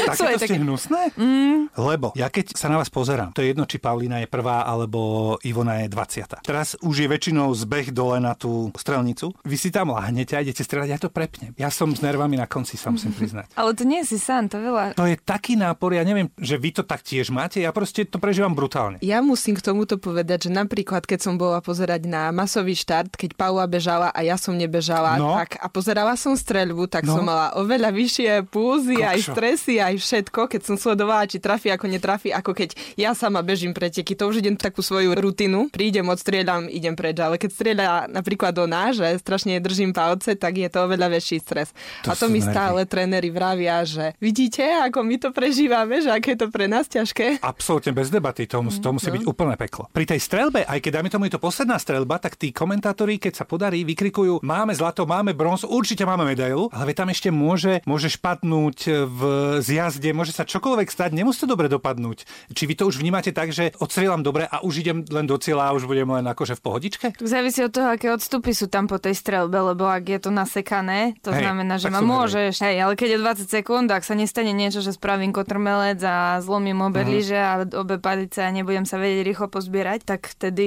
Tak 0.08 0.16
Sú 0.18 0.24
aj 0.24 0.34
to 0.34 0.40
ste 0.40 0.56
také- 0.56 0.62
hnusné? 0.62 1.02
Mm. 1.14 1.68
Lebo 1.76 2.16
ja 2.16 2.32
keď 2.32 2.56
sa 2.56 2.72
na 2.72 2.80
vás 2.80 2.88
pozerám, 2.88 3.36
to 3.36 3.44
je 3.44 3.52
jedno, 3.52 3.68
či 3.68 3.76
Paulína 3.76 4.22
je 4.22 4.28
prvá, 4.30 4.62
alebo 4.62 5.34
Ivona 5.42 5.84
je 5.84 5.92
20. 5.92 6.46
Teraz 6.46 6.78
už 6.80 7.04
je 7.04 7.08
väčšinou 7.10 7.52
zbeh 7.52 7.90
dole 7.90 8.22
na 8.22 8.32
tú 8.32 8.72
strelnicu. 8.72 9.34
Vy 9.42 9.56
si 9.58 9.68
tam 9.68 9.92
lahnete 9.92 10.32
a 10.32 10.40
idete 10.40 10.62
strieľať, 10.62 10.88
ja 10.88 10.98
to 10.98 11.10
prepnem. 11.10 11.52
Ja 11.58 11.68
som 11.68 11.90
s 11.92 12.00
nervami 12.00 12.38
na 12.38 12.46
konci, 12.46 12.78
sa 12.78 12.88
musím 12.88 13.10
priznať. 13.18 13.52
Ale 13.58 13.74
to 13.74 13.84
nie 13.84 14.06
si 14.06 14.16
sám, 14.16 14.46
to 14.48 14.56
veľa. 14.56 14.94
To 14.94 15.04
je 15.04 15.18
taký 15.18 15.58
nápor, 15.58 15.92
ja 15.92 16.06
neviem, 16.06 16.30
že 16.38 16.54
vy 16.56 16.70
to 16.72 16.82
tak 16.86 17.02
tiež 17.02 17.28
máte, 17.28 17.58
ja 17.58 17.74
proste 17.74 18.06
to 18.06 18.22
prežívam 18.22 18.45
brutálne. 18.52 19.00
Ja 19.00 19.18
musím 19.18 19.54
k 19.54 19.64
tomuto 19.64 19.96
povedať, 19.96 20.46
že 20.46 20.50
napríklad, 20.50 21.02
keď 21.02 21.18
som 21.20 21.34
bola 21.34 21.58
pozerať 21.58 22.04
na 22.04 22.28
masový 22.28 22.74
štart, 22.74 23.16
keď 23.16 23.32
Paula 23.32 23.64
bežala 23.64 24.10
a 24.10 24.20
ja 24.20 24.36
som 24.36 24.52
nebežala, 24.52 25.16
No. 25.16 25.34
tak 25.34 25.56
a 25.56 25.66
pozerala 25.66 26.12
som 26.14 26.34
streľbu, 26.34 26.86
tak 26.86 27.02
No. 27.02 27.16
som 27.16 27.24
mala 27.24 27.54
oveľa 27.54 27.90
vyššie 27.90 28.30
púzy, 28.46 29.00
aj 29.00 29.18
Kokšo. 29.18 29.32
stresy, 29.32 29.74
aj 29.78 29.94
všetko, 29.96 30.40
keď 30.46 30.60
som 30.62 30.76
sledovala, 30.76 31.24
či 31.24 31.38
trafí, 31.38 31.68
ako 31.68 31.86
netrafí, 31.86 32.28
ako 32.28 32.52
keď 32.52 32.68
ja 32.94 33.10
sama 33.12 33.40
bežím 33.40 33.72
preteky. 33.72 34.12
To 34.14 34.28
už 34.28 34.38
idem 34.38 34.54
takú 34.54 34.80
svoju 34.80 35.14
rutinu, 35.14 35.68
prídem, 35.68 36.04
odstrieľam, 36.04 36.66
idem 36.66 36.92
preč, 36.92 37.16
ale 37.16 37.36
keď 37.36 37.50
strieľa 37.50 37.84
napríklad 38.08 38.52
ona, 38.56 38.90
že 38.90 39.16
strašne 39.16 39.56
držím 39.56 39.90
palce, 39.90 40.34
tak 40.34 40.52
je 40.54 40.66
to 40.66 40.82
oveľa 40.82 41.08
väčší 41.10 41.38
stres. 41.38 41.70
To 42.02 42.10
a 42.10 42.14
to 42.14 42.26
mi 42.26 42.38
nervy. 42.38 42.50
stále 42.50 42.80
tréneri 42.84 43.30
vravia, 43.30 43.80
že 43.82 44.12
vidíte, 44.18 44.60
ako 44.82 45.00
my 45.00 45.16
to 45.16 45.28
prežívame, 45.30 45.98
že 45.98 46.10
aké 46.10 46.26
je 46.28 46.40
to 46.42 46.48
pre 46.48 46.66
nás 46.66 46.84
ťažké. 46.84 47.40
Absolútne 47.40 47.92
bez 47.92 48.10
debaty, 48.36 48.44
to, 48.44 48.60
to 48.84 48.88
musí 48.92 49.08
byť 49.08 49.24
úplné 49.24 49.56
peklo. 49.56 49.88
Pri 49.88 50.04
tej 50.04 50.20
strelbe, 50.20 50.68
aj 50.68 50.78
keď 50.84 51.00
dáme 51.00 51.08
tomu 51.08 51.24
je 51.26 51.34
to 51.36 51.40
posledná 51.40 51.80
strelba, 51.80 52.20
tak 52.20 52.36
tí 52.36 52.52
komentátori, 52.52 53.16
keď 53.16 53.32
sa 53.40 53.44
podarí, 53.48 53.80
vykrikujú, 53.88 54.44
máme 54.44 54.76
zlato, 54.76 55.08
máme 55.08 55.32
bronz, 55.32 55.64
určite 55.64 56.04
máme 56.04 56.28
medailu, 56.28 56.68
ale 56.76 56.92
tam 56.92 57.08
ešte 57.08 57.32
môže, 57.32 57.80
môže 57.88 58.12
špadnúť 58.12 59.08
v 59.08 59.20
zjazde, 59.64 60.12
môže 60.12 60.36
sa 60.36 60.44
čokoľvek 60.44 60.88
stať, 60.92 61.16
nemusí 61.16 61.40
to 61.40 61.48
dobre 61.48 61.72
dopadnúť. 61.72 62.28
Či 62.52 62.62
vy 62.68 62.74
to 62.76 62.84
už 62.92 63.00
vnímate 63.00 63.32
tak, 63.32 63.56
že 63.56 63.72
odstrieľam 63.80 64.20
dobre 64.20 64.44
a 64.44 64.60
už 64.60 64.84
idem 64.84 64.98
len 65.08 65.24
do 65.24 65.40
cieľa 65.40 65.72
a 65.72 65.74
už 65.74 65.88
budem 65.88 66.08
len 66.12 66.26
akože 66.28 66.58
v 66.58 66.62
pohodičke? 66.62 67.06
Tak 67.16 67.24
závisí 67.26 67.64
od 67.64 67.72
toho, 67.72 67.88
aké 67.96 68.12
odstupy 68.12 68.52
sú 68.52 68.68
tam 68.68 68.90
po 68.90 69.00
tej 69.00 69.16
strelbe, 69.16 69.56
lebo 69.56 69.88
ak 69.88 70.04
je 70.04 70.20
to 70.20 70.30
nasekané, 70.34 71.16
to 71.22 71.32
Hej, 71.32 71.46
znamená, 71.46 71.80
že 71.80 71.88
ma 71.88 72.02
môžeš, 72.02 72.60
hej, 72.60 72.76
ale 72.82 72.98
keď 72.98 73.16
je 73.16 73.18
20 73.22 73.56
sekúnd, 73.62 73.86
ak 73.88 74.02
sa 74.02 74.18
nestane 74.18 74.52
niečo, 74.52 74.82
že 74.82 74.92
spravím 74.92 75.30
kotrmelec 75.32 76.00
a 76.02 76.42
zlomím 76.42 76.82
obe 76.82 77.06
Mhm. 77.06 77.10
lyže 77.10 77.38
a 77.38 77.52
obe 77.78 77.96
ulice 78.26 78.42
a 78.42 78.50
nebudem 78.50 78.82
sa 78.82 78.98
vedieť 78.98 79.22
rýchlo 79.22 79.46
pozbierať, 79.46 80.02
tak 80.02 80.26
vtedy... 80.26 80.66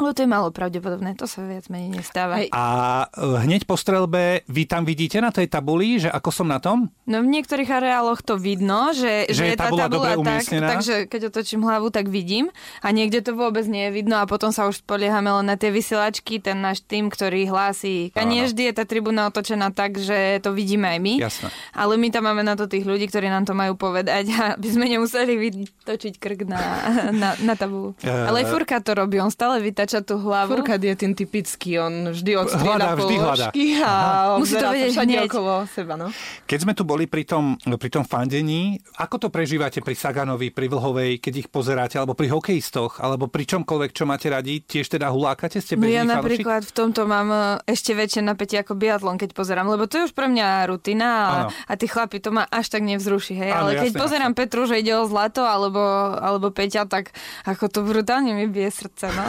No 0.00 0.16
to 0.16 0.24
je 0.24 0.30
málo 0.30 0.48
pravdepodobné, 0.48 1.12
to 1.20 1.28
sa 1.28 1.44
viac 1.44 1.68
menej 1.68 2.00
nestáva. 2.00 2.40
Hej. 2.40 2.48
A 2.56 2.64
e, 3.12 3.44
hneď 3.44 3.68
po 3.68 3.76
strelbe 3.76 4.40
vy 4.48 4.64
tam 4.64 4.88
vidíte 4.88 5.20
na 5.20 5.28
tej 5.28 5.52
tabuli, 5.52 6.00
že 6.00 6.08
ako 6.08 6.30
som 6.32 6.48
na 6.48 6.56
tom? 6.64 6.88
No 7.04 7.20
v 7.20 7.28
niektorých 7.28 7.68
areáloch 7.68 8.24
to 8.24 8.40
vidno, 8.40 8.96
že, 8.96 9.28
Že 9.28 9.44
je 9.44 9.52
je 9.52 9.60
tá 9.60 9.68
tabula 9.68 9.84
tabula 9.92 10.16
tak, 10.16 10.20
umiestnená? 10.24 10.68
takže 10.72 10.94
keď 11.12 11.20
otočím 11.28 11.60
hlavu, 11.68 11.92
tak 11.92 12.08
vidím 12.08 12.48
a 12.80 12.88
niekde 12.88 13.20
to 13.20 13.36
vôbec 13.36 13.68
nie 13.68 13.92
je 13.92 14.00
vidno 14.00 14.16
a 14.16 14.24
potom 14.24 14.48
sa 14.48 14.64
už 14.64 14.80
spoliehame 14.80 15.28
len 15.28 15.44
na 15.44 15.60
tie 15.60 15.68
vysielačky, 15.68 16.40
ten 16.40 16.64
náš 16.64 16.80
tým, 16.80 17.12
ktorý 17.12 17.52
hlási. 17.52 18.16
A 18.16 18.24
nie 18.24 18.48
vždy 18.48 18.72
je 18.72 18.74
tá 18.80 18.88
tribúna 18.88 19.28
otočená 19.28 19.68
tak, 19.76 20.00
že 20.00 20.40
to 20.40 20.56
vidíme 20.56 20.88
aj 20.88 20.98
my. 21.04 21.14
Jasné. 21.20 21.48
Ale 21.76 22.00
my 22.00 22.08
tam 22.08 22.24
máme 22.24 22.40
na 22.40 22.56
to 22.56 22.64
tých 22.64 22.88
ľudí, 22.88 23.04
ktorí 23.12 23.28
nám 23.28 23.44
to 23.44 23.52
majú 23.52 23.76
povedať, 23.76 24.32
aby 24.56 24.68
sme 24.72 24.88
nemuseli 24.88 25.36
vytočiť 25.36 26.14
krk 26.16 26.40
na, 26.48 26.62
na, 27.22 27.34
na 27.38 27.54
tabulu. 27.54 27.94
Eh. 28.00 28.10
Ale 28.10 28.44
aj 28.44 28.46
Furka 28.48 28.78
to 28.78 28.94
robí, 28.94 29.18
on 29.18 29.30
stále 29.30 29.58
vytača 29.58 30.00
tú 30.00 30.18
hlavu. 30.18 30.58
Furkat 30.58 30.80
je 30.80 30.94
tým 30.94 31.12
typický, 31.12 31.78
on 31.78 32.10
vždy 32.10 32.32
Hľadá, 32.34 32.44
odstrieda 32.44 32.86
vždy 32.94 33.14
hľadá. 33.16 33.48
a 33.82 33.92
Musí 34.38 34.54
to 34.54 34.66
vedieť 34.66 34.90
všade 34.92 35.14
hneď. 35.14 35.28
okolo 35.28 35.52
seba. 35.68 35.94
No. 35.94 36.06
Keď 36.44 36.58
sme 36.58 36.72
tu 36.72 36.82
boli 36.82 37.06
pri 37.06 37.24
tom, 37.24 37.54
pri 37.58 37.90
tom 37.90 38.04
fandení, 38.04 38.78
ako 38.96 39.26
to 39.26 39.28
prežívate 39.30 39.80
pri 39.80 39.94
Saganovi, 39.94 40.50
pri 40.50 40.66
Vlhovej, 40.68 41.18
keď 41.18 41.34
ich 41.44 41.48
pozeráte, 41.48 41.96
alebo 41.98 42.14
pri 42.14 42.30
hokejistoch, 42.30 42.98
alebo 42.98 43.26
pri 43.26 43.44
čomkoľvek, 43.44 43.90
čo 43.90 44.04
máte 44.04 44.30
radi, 44.30 44.62
tiež 44.62 44.88
teda 44.88 45.10
hulákate 45.10 45.58
ste 45.58 45.74
No 45.74 45.90
ja 45.90 46.06
napríklad 46.06 46.64
v 46.64 46.72
tomto 46.72 47.04
mám 47.04 47.28
e, 47.28 47.40
ešte 47.68 47.92
väčšie 47.92 48.24
napätie 48.24 48.56
ako 48.62 48.78
biatlon, 48.78 49.20
keď 49.20 49.36
pozerám, 49.36 49.68
lebo 49.68 49.84
to 49.84 50.00
je 50.00 50.02
už 50.08 50.14
pre 50.16 50.30
mňa 50.30 50.64
rutina 50.70 51.08
a, 51.08 51.28
Áno. 51.28 51.48
a 51.52 51.72
tí 51.76 51.84
chlapi 51.84 52.22
to 52.22 52.30
ma 52.32 52.48
až 52.48 52.72
tak 52.72 52.86
nevzruší. 52.86 53.34
Hej. 53.34 53.50
Áno, 53.52 53.60
Ale 53.68 53.70
keď 53.76 53.90
jasné, 53.92 54.00
pozerám 54.00 54.32
Petru, 54.32 54.64
že 54.64 54.80
ide 54.80 54.94
o 54.94 55.04
zlato 55.04 55.42
alebo, 55.44 55.80
alebo 56.16 56.48
Peťa, 56.48 56.83
tak 56.86 57.12
ako 57.44 57.68
to 57.68 57.80
brutálne 57.82 58.32
mi 58.32 58.46
bije 58.46 58.70
srdce. 58.70 59.08
No. 59.10 59.24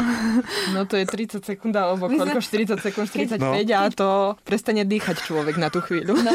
no 0.73 0.79
to 0.85 0.95
je 0.95 1.05
30 1.05 1.41
sekúnd 1.41 1.73
alebo 1.73 2.07
koľko? 2.07 2.39
40 2.39 2.79
sekúnd, 2.79 3.07
45 3.07 3.35
No. 3.35 3.51
a 3.53 3.87
to 3.89 4.09
prestane 4.41 4.81
dýchať 4.81 5.21
človek 5.21 5.55
na 5.57 5.69
tú 5.69 5.79
chvíľu. 5.79 6.17
No, 6.17 6.33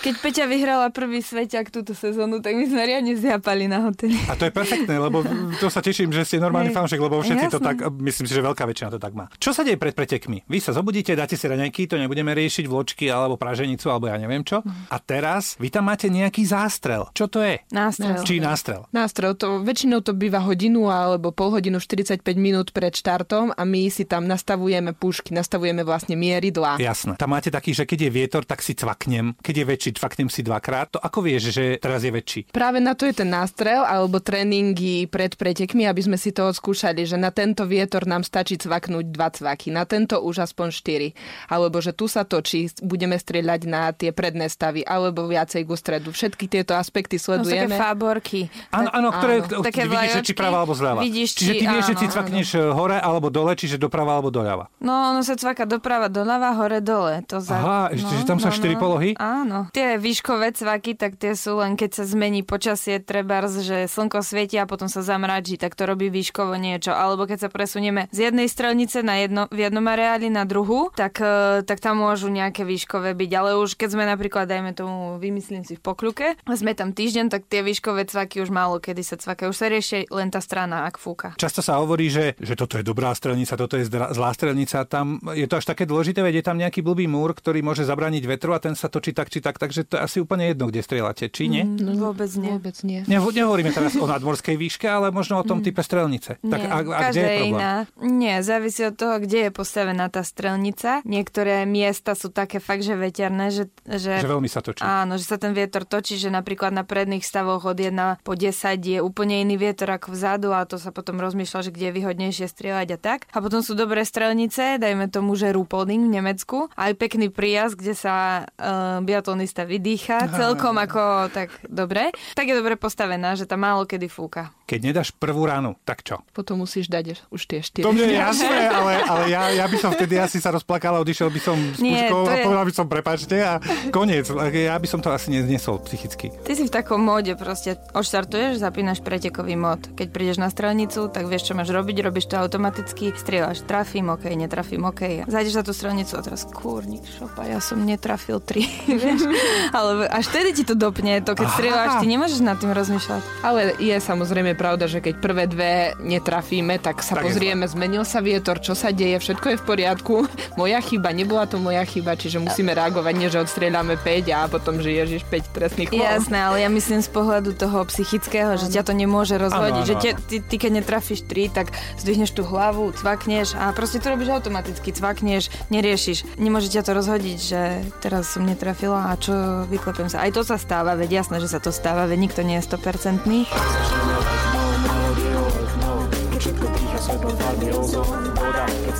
keď 0.00 0.14
Peťa 0.20 0.44
vyhrala 0.46 0.90
prvý 0.90 1.18
sveťak 1.18 1.70
túto 1.70 1.92
sezónu, 1.92 2.38
tak 2.38 2.54
my 2.54 2.64
sme 2.64 2.82
riadne 2.84 3.14
zjapali 3.14 3.66
na 3.66 3.82
hoteli. 3.82 4.14
A 4.28 4.36
to 4.36 4.46
je 4.46 4.52
perfektné, 4.52 4.96
lebo 4.96 5.24
to 5.58 5.66
sa 5.66 5.80
teším, 5.80 6.12
že 6.12 6.22
ste 6.22 6.36
normálny 6.38 6.70
Hej. 6.70 6.76
fanúšik, 6.76 7.00
lebo 7.00 7.18
všetci 7.20 7.46
to 7.48 7.58
Jasné. 7.58 7.66
tak, 7.66 7.76
myslím 7.98 8.24
si, 8.26 8.32
že 8.32 8.42
veľká 8.42 8.64
väčšina 8.64 8.88
to 8.90 9.00
tak 9.00 9.12
má. 9.12 9.26
Čo 9.36 9.50
sa 9.50 9.62
deje 9.62 9.76
pred 9.76 9.92
pretekmi? 9.92 10.44
Vy 10.46 10.58
sa 10.58 10.72
zobudíte, 10.72 11.12
dáte 11.12 11.34
si 11.34 11.44
raňajky, 11.44 11.86
to 11.86 11.96
nebudeme 11.96 12.30
riešiť 12.30 12.64
vločky 12.66 13.08
alebo 13.08 13.34
praženicu 13.34 13.88
alebo 13.88 14.06
ja 14.06 14.16
neviem 14.16 14.42
čo. 14.42 14.60
A 14.88 14.96
teraz 14.98 15.56
vy 15.58 15.68
tam 15.68 15.88
máte 15.88 16.06
nejaký 16.06 16.44
zástrel. 16.44 17.08
Čo 17.12 17.26
to 17.26 17.42
je? 17.42 17.58
Nástrel. 17.70 18.22
Či 18.22 18.38
nástrel? 18.38 18.86
Nástroj, 18.92 19.34
to, 19.34 19.60
väčšinou 19.60 20.00
to 20.00 20.12
býva 20.12 20.38
hodinu 20.52 20.86
alebo 20.86 21.32
pol 21.32 21.56
hodinu, 21.56 21.80
45 21.80 22.20
minút 22.36 22.70
pred 22.70 22.92
štartom 22.92 23.50
a 23.50 23.62
my 23.64 23.88
si 23.88 24.04
tam 24.04 24.28
nastavujeme 24.28 24.92
pušky, 24.92 25.32
nastavujeme 25.32 25.80
vlastne 25.82 26.12
mieridlá. 26.14 26.76
Jasné. 26.76 27.16
Tam 27.16 27.32
máte 27.32 27.48
taký, 27.48 27.72
že 27.72 27.88
keď 27.88 27.98
je 28.06 28.10
vietor, 28.12 28.42
tak 28.44 28.60
si 28.60 28.76
cvaknem. 28.76 29.32
Keď 29.40 29.54
je 29.56 29.64
väčší, 29.64 29.90
cvaknem 29.96 30.28
si 30.28 30.44
dvakrát. 30.44 30.92
To 30.92 31.00
ako 31.00 31.24
vieš, 31.24 31.56
že 31.56 31.80
teraz 31.80 32.04
je 32.04 32.12
väčší? 32.12 32.40
Práve 32.52 32.78
na 32.78 32.92
to 32.92 33.08
je 33.08 33.16
ten 33.16 33.32
nástrel 33.32 33.80
alebo 33.80 34.20
tréningy 34.20 35.08
pred 35.08 35.32
pretekmi, 35.32 35.88
aby 35.88 36.04
sme 36.04 36.20
si 36.20 36.30
to 36.30 36.44
odskúšali, 36.46 37.08
že 37.08 37.16
na 37.16 37.32
tento 37.32 37.64
vietor 37.64 38.04
nám 38.04 38.22
stačí 38.22 38.60
cvaknúť 38.60 39.08
dva 39.08 39.32
cvaky, 39.32 39.72
na 39.72 39.88
tento 39.88 40.20
už 40.20 40.44
aspoň 40.44 40.68
štyri. 40.68 41.08
Alebo 41.48 41.80
že 41.80 41.96
tu 41.96 42.04
sa 42.04 42.28
točí, 42.28 42.68
budeme 42.84 43.16
strieľať 43.16 43.60
na 43.64 43.94
tie 43.96 44.12
predné 44.12 44.52
stavy, 44.52 44.84
alebo 44.84 45.24
viacej 45.24 45.64
ku 45.64 45.72
stredu. 45.72 46.12
Všetky 46.12 46.44
tieto 46.46 46.76
aspekty 46.76 47.16
No, 47.16 47.22
sú 47.22 47.28
také 47.32 47.70
sledujeme. 47.70 47.76
fáborky. 47.78 48.40
Áno, 48.74 48.90
áno, 48.90 49.08
ktoré 49.14 49.34
áno. 49.46 49.62
Také 49.62 49.86
vidíš, 49.86 50.10
že 50.18 50.22
či 50.26 50.34
vlajočky, 50.42 50.50
prava 50.50 50.58
alebo 50.58 50.74
zľava. 50.74 51.00
vidíš, 51.06 51.30
čiže 51.38 51.52
či- 51.54 51.60
ty 51.60 51.64
vieš, 51.70 51.84
že 51.86 51.94
si 51.94 52.06
áno, 52.06 52.12
cvakneš 52.18 52.48
e, 52.52 52.58
hore 52.74 52.98
alebo 52.98 53.26
dole, 53.30 53.52
čiže 53.54 53.76
doprava 53.78 54.18
alebo 54.18 54.34
doľava. 54.34 54.64
No, 54.82 55.14
ono 55.14 55.22
sa 55.22 55.38
cvaka 55.38 55.64
doprava, 55.64 56.10
doľava, 56.10 56.58
hore, 56.58 56.82
dole. 56.82 57.22
To 57.30 57.38
za... 57.38 57.56
Aha, 57.56 57.80
ešte, 57.94 58.12
že 58.18 58.24
tam 58.26 58.42
sú 58.42 58.50
štyri 58.50 58.74
polohy? 58.76 59.14
Áno. 59.16 59.70
Tie 59.70 59.96
výškové 59.96 60.52
cvaky, 60.52 60.98
tak 60.98 61.16
tie 61.16 61.38
sú 61.38 61.62
len 61.62 61.78
keď 61.78 62.02
sa 62.02 62.04
zmení 62.04 62.42
počasie, 62.42 62.98
trebárs, 62.98 63.62
že 63.62 63.86
slnko 63.86 64.20
svieti 64.20 64.58
a 64.58 64.66
potom 64.68 64.90
sa 64.90 65.00
zamračí, 65.00 65.56
tak 65.56 65.72
to 65.78 65.86
robí 65.86 66.10
výškovo 66.10 66.58
niečo. 66.58 66.92
Alebo 66.92 67.24
keď 67.24 67.46
sa 67.46 67.48
presunieme 67.48 68.10
z 68.10 68.28
jednej 68.28 68.50
strelnice 68.50 69.00
na 69.06 69.22
jedno, 69.22 69.46
v 69.48 69.70
jednom 69.70 69.84
areáli 69.86 70.28
na 70.28 70.42
druhú, 70.44 70.90
tak, 70.92 71.22
e, 71.22 71.62
tak 71.62 71.78
tam 71.78 72.02
môžu 72.02 72.28
nejaké 72.28 72.66
výškové 72.66 73.14
byť. 73.14 73.30
Ale 73.32 73.50
už 73.60 73.78
keď 73.78 73.88
sme 73.94 74.04
napríklad, 74.08 74.50
dajme 74.50 74.72
tomu, 74.74 75.16
vymyslím 75.22 75.62
si 75.62 75.78
v 75.78 75.82
pokľuke, 75.84 76.26
a 76.42 76.52
sme 76.56 76.74
tam 76.74 76.90
týždeň, 76.92 77.28
tak 77.30 77.46
tie 77.46 77.62
výškové 77.62 78.08
cvaky 78.08 78.42
už 78.42 78.50
málo 78.50 78.80
kedy 78.82 79.02
sa 79.04 79.14
cvakajú. 79.14 79.52
Už 79.52 79.58
sa 79.60 79.68
rieši 79.70 80.10
len 80.10 80.31
tá 80.32 80.40
strana, 80.40 80.82
ak 80.82 80.96
fúka. 80.96 81.36
Často 81.36 81.60
sa 81.60 81.76
hovorí, 81.76 82.08
že, 82.08 82.32
že 82.36 82.54
toto 82.54 82.74
je 82.74 82.82
dobrá 82.82 83.12
strelnica, 83.12 83.52
toto 83.54 83.76
je 83.76 83.84
zdra- 83.84 84.08
zlá 84.10 84.32
strelnica. 84.32 84.82
Tam 84.84 85.20
je 85.28 85.44
to 85.44 85.54
až 85.54 85.66
také 85.66 85.84
dôležité, 85.84 86.18
veď 86.18 86.40
je 86.40 86.44
tam 86.44 86.56
nejaký 86.56 86.80
blbý 86.80 87.04
múr, 87.04 87.32
ktorý 87.32 87.60
môže 87.60 87.82
zabrániť 87.82 88.24
vetru 88.26 88.50
a 88.50 88.58
ten 88.58 88.72
sa 88.72 88.88
točí 88.88 89.12
tak 89.12 89.28
či 89.28 89.38
tak, 89.38 89.56
takže 89.56 89.84
to 89.84 89.94
je 89.94 90.02
asi 90.02 90.16
úplne 90.16 90.48
jedno, 90.48 90.66
kde 90.66 90.80
strieľate, 90.80 91.28
či 91.28 91.46
nie? 91.46 91.62
No, 91.62 91.92
vôbec 92.02 92.32
nie. 92.32 92.48
Vôbec 92.50 92.76
nie. 92.80 93.04
Neho- 93.04 93.28
Nehovoríme 93.28 93.68
teraz 93.70 93.92
o 93.94 94.06
nadmorskej 94.06 94.54
výške, 94.54 94.86
ale 94.86 95.10
možno 95.10 95.36
o 95.36 95.44
tom 95.44 95.60
type 95.60 95.80
strelnice. 95.80 96.38
Tak 96.38 96.58
Nie, 96.58 96.68
a, 96.68 96.76
a 96.78 97.00
kde 97.08 97.20
je 97.20 97.28
problém? 97.38 97.52
iná. 97.52 97.72
Nie, 97.98 98.34
závisí 98.40 98.80
od 98.82 98.94
toho, 98.94 99.18
kde 99.18 99.38
je 99.38 99.50
postavená 99.50 100.06
tá 100.06 100.22
strelnica. 100.22 101.02
Niektoré 101.02 101.64
miesta 101.64 102.12
sú 102.12 102.28
také 102.28 102.56
fakt, 102.56 102.80
že 102.80 102.94
veterné, 102.94 103.48
že, 103.48 103.66
že, 103.82 104.18
Že 104.18 104.30
veľmi 104.30 104.46
sa 104.46 104.60
točí. 104.60 104.80
Áno, 104.80 105.14
že 105.14 105.24
sa 105.24 105.36
ten 105.36 105.50
vietor 105.50 105.82
točí, 105.82 106.14
že 106.14 106.28
napríklad 106.28 106.70
na 106.70 106.82
predných 106.82 107.20
stavoch 107.20 107.64
od 107.64 107.74
1 107.74 107.90
po 108.20 108.32
10 108.32 108.52
je 108.78 108.98
úplne 108.98 109.38
iný 109.38 109.58
vietor 109.58 109.90
ako 109.90 110.14
vzadu 110.22 110.54
a 110.54 110.62
to 110.62 110.78
sa 110.78 110.94
potom 110.94 111.18
rozmýšľa, 111.18 111.66
že 111.66 111.74
kde 111.74 111.90
je 111.90 111.96
výhodnejšie 111.98 112.46
strieľať 112.46 112.88
a 112.94 112.98
tak. 113.02 113.20
A 113.34 113.42
potom 113.42 113.58
sú 113.58 113.74
dobré 113.74 114.06
strelnice, 114.06 114.78
dajme 114.78 115.10
tomu, 115.10 115.34
že 115.34 115.50
Rupolding 115.50 116.06
v 116.06 116.22
Nemecku, 116.22 116.70
aj 116.78 116.94
pekný 116.94 117.34
príjazd, 117.34 117.74
kde 117.74 117.98
sa 117.98 118.46
uh, 118.46 119.02
biatlonista 119.02 119.66
vydýcha, 119.66 120.30
celkom 120.30 120.78
ako 120.78 121.34
tak 121.34 121.50
dobre. 121.66 122.14
Tak 122.38 122.46
je 122.46 122.54
dobre 122.54 122.78
postavená, 122.78 123.34
že 123.34 123.50
tam 123.50 123.66
málo 123.66 123.82
kedy 123.82 124.06
fúka. 124.06 124.54
Keď 124.72 124.80
nedáš 124.80 125.12
prvú 125.12 125.44
ránu, 125.44 125.76
tak 125.84 126.00
čo? 126.00 126.24
Potom 126.32 126.64
musíš 126.64 126.88
dať 126.88 127.28
už 127.28 127.42
tie 127.44 127.60
štyri. 127.60 127.84
To 127.84 127.92
mne 127.92 128.08
je 128.08 128.16
jasné, 128.16 128.56
ale, 128.80 128.92
ale 129.04 129.22
ja, 129.28 129.52
ja 129.52 129.68
by 129.68 129.76
som 129.76 129.92
vtedy 129.92 130.16
asi 130.16 130.40
sa 130.40 130.48
rozplakal 130.48 130.96
a 130.96 131.04
odišiel 131.04 131.28
by 131.28 131.40
som 131.44 131.60
s 131.76 131.76
Nie, 131.76 132.08
puškou 132.08 132.24
a 132.24 132.32
je- 132.32 132.44
povedal 132.48 132.64
by 132.64 132.72
som 132.72 132.86
prepačte 132.88 133.36
a 133.36 133.60
koniec. 133.92 134.24
Ja 134.32 134.80
by 134.80 134.88
som 134.88 135.04
to 135.04 135.12
asi 135.12 135.28
neznesol 135.28 135.76
psychicky. 135.84 136.32
Ty 136.32 136.56
si 136.56 136.64
v 136.64 136.72
takom 136.72 137.04
móde 137.04 137.36
proste 137.36 137.76
odštartuješ, 137.92 138.56
zapínaš 138.56 139.04
pretekový 139.04 139.60
mód. 139.60 139.92
Keď 139.92 140.08
prídeš 140.08 140.40
na 140.40 140.48
strelnicu, 140.48 141.12
tak 141.12 141.28
vieš, 141.28 141.44
čo 141.44 141.52
máš 141.52 141.68
robiť, 141.68 141.96
robíš 142.00 142.32
to 142.32 142.40
automaticky, 142.40 143.12
strieľaš, 143.12 143.68
trafím, 143.68 144.08
ok, 144.08 144.24
netrafím, 144.32 144.88
ok. 144.88 145.28
Zajdeš 145.28 145.52
za 145.52 145.62
tú 145.68 145.76
strelnicu 145.76 146.16
a 146.16 146.24
teraz 146.24 146.48
kurník, 146.48 147.04
šopa, 147.04 147.44
ja 147.44 147.60
som 147.60 147.76
netrafil 147.76 148.40
tri, 148.40 148.64
vieš. 148.88 149.28
Ale 149.68 150.08
až 150.08 150.32
vtedy 150.32 150.56
ti 150.56 150.64
to 150.64 150.72
dopne, 150.72 151.20
to 151.20 151.36
keď 151.36 151.48
strieľaš, 151.50 151.92
ty 152.00 152.06
nemôžeš 152.08 152.40
nad 152.40 152.56
tým 152.56 152.72
rozmýšľať. 152.72 153.20
Ale 153.44 153.76
je 153.76 153.96
samozrejme 154.00 154.56
pravda, 154.62 154.86
že 154.86 155.02
keď 155.02 155.14
prvé 155.18 155.44
dve 155.50 155.98
netrafíme, 155.98 156.78
tak 156.78 157.02
sa 157.02 157.18
Tak 157.18 157.26
pozrieme, 157.26 157.66
zmenil 157.66 158.06
sa 158.06 158.22
vietor, 158.22 158.62
čo 158.62 158.78
sa 158.78 158.94
deje, 158.94 159.18
všetko 159.18 159.46
je 159.50 159.56
v 159.58 159.64
poriadku. 159.66 160.14
Moja 160.60 160.78
chyba, 160.78 161.10
nebola 161.10 161.50
to 161.50 161.58
moja 161.58 161.82
chyba, 161.82 162.14
čiže 162.14 162.38
musíme 162.38 162.70
reagovať, 162.70 163.14
nie 163.18 163.26
že 163.26 163.42
odstrieľame 163.42 163.98
5 163.98 164.30
a 164.30 164.46
potom, 164.46 164.78
že 164.78 164.94
ježiš 164.94 165.26
5 165.26 165.56
trestných 165.56 165.88
chôl. 165.90 165.98
Jasné, 165.98 166.38
ale 166.38 166.62
ja 166.62 166.70
myslím 166.70 167.02
z 167.02 167.10
pohľadu 167.10 167.58
toho 167.58 167.82
psychického, 167.90 168.54
že 168.54 168.70
ťa 168.70 168.86
to 168.86 168.92
nemôže 168.94 169.34
rozhodiť, 169.34 169.82
že 169.82 169.94
te, 169.98 170.10
ty, 170.30 170.36
ty 170.38 170.54
keď 170.60 170.70
netrafíš 170.84 171.26
tri, 171.26 171.50
tak 171.50 171.74
zdvihneš 171.98 172.30
tú 172.30 172.46
hlavu, 172.46 172.94
cvakneš 172.94 173.58
a 173.58 173.74
proste 173.74 173.98
to 173.98 174.12
robíš 174.12 174.30
automaticky, 174.30 174.94
cvakneš, 174.94 175.50
neriešiš. 175.72 176.38
Nemôže 176.38 176.70
ťa 176.70 176.86
to 176.86 176.92
rozhodiť, 176.94 177.38
že 177.40 177.60
teraz 178.04 178.36
som 178.36 178.44
netrafila 178.44 179.10
a 179.10 179.18
čo, 179.18 179.66
vyklepem 179.66 180.12
sa. 180.12 180.22
Aj 180.22 180.30
to 180.30 180.44
sa 180.44 180.60
stáva, 180.60 180.94
veď 180.94 181.24
jasné, 181.24 181.40
že 181.40 181.48
sa 181.48 181.58
to 181.58 181.72
stáva, 181.72 182.04
veď 182.06 182.18
nikto 182.30 182.40
nie 182.44 182.60
je 182.60 182.68
100%. 182.68 184.11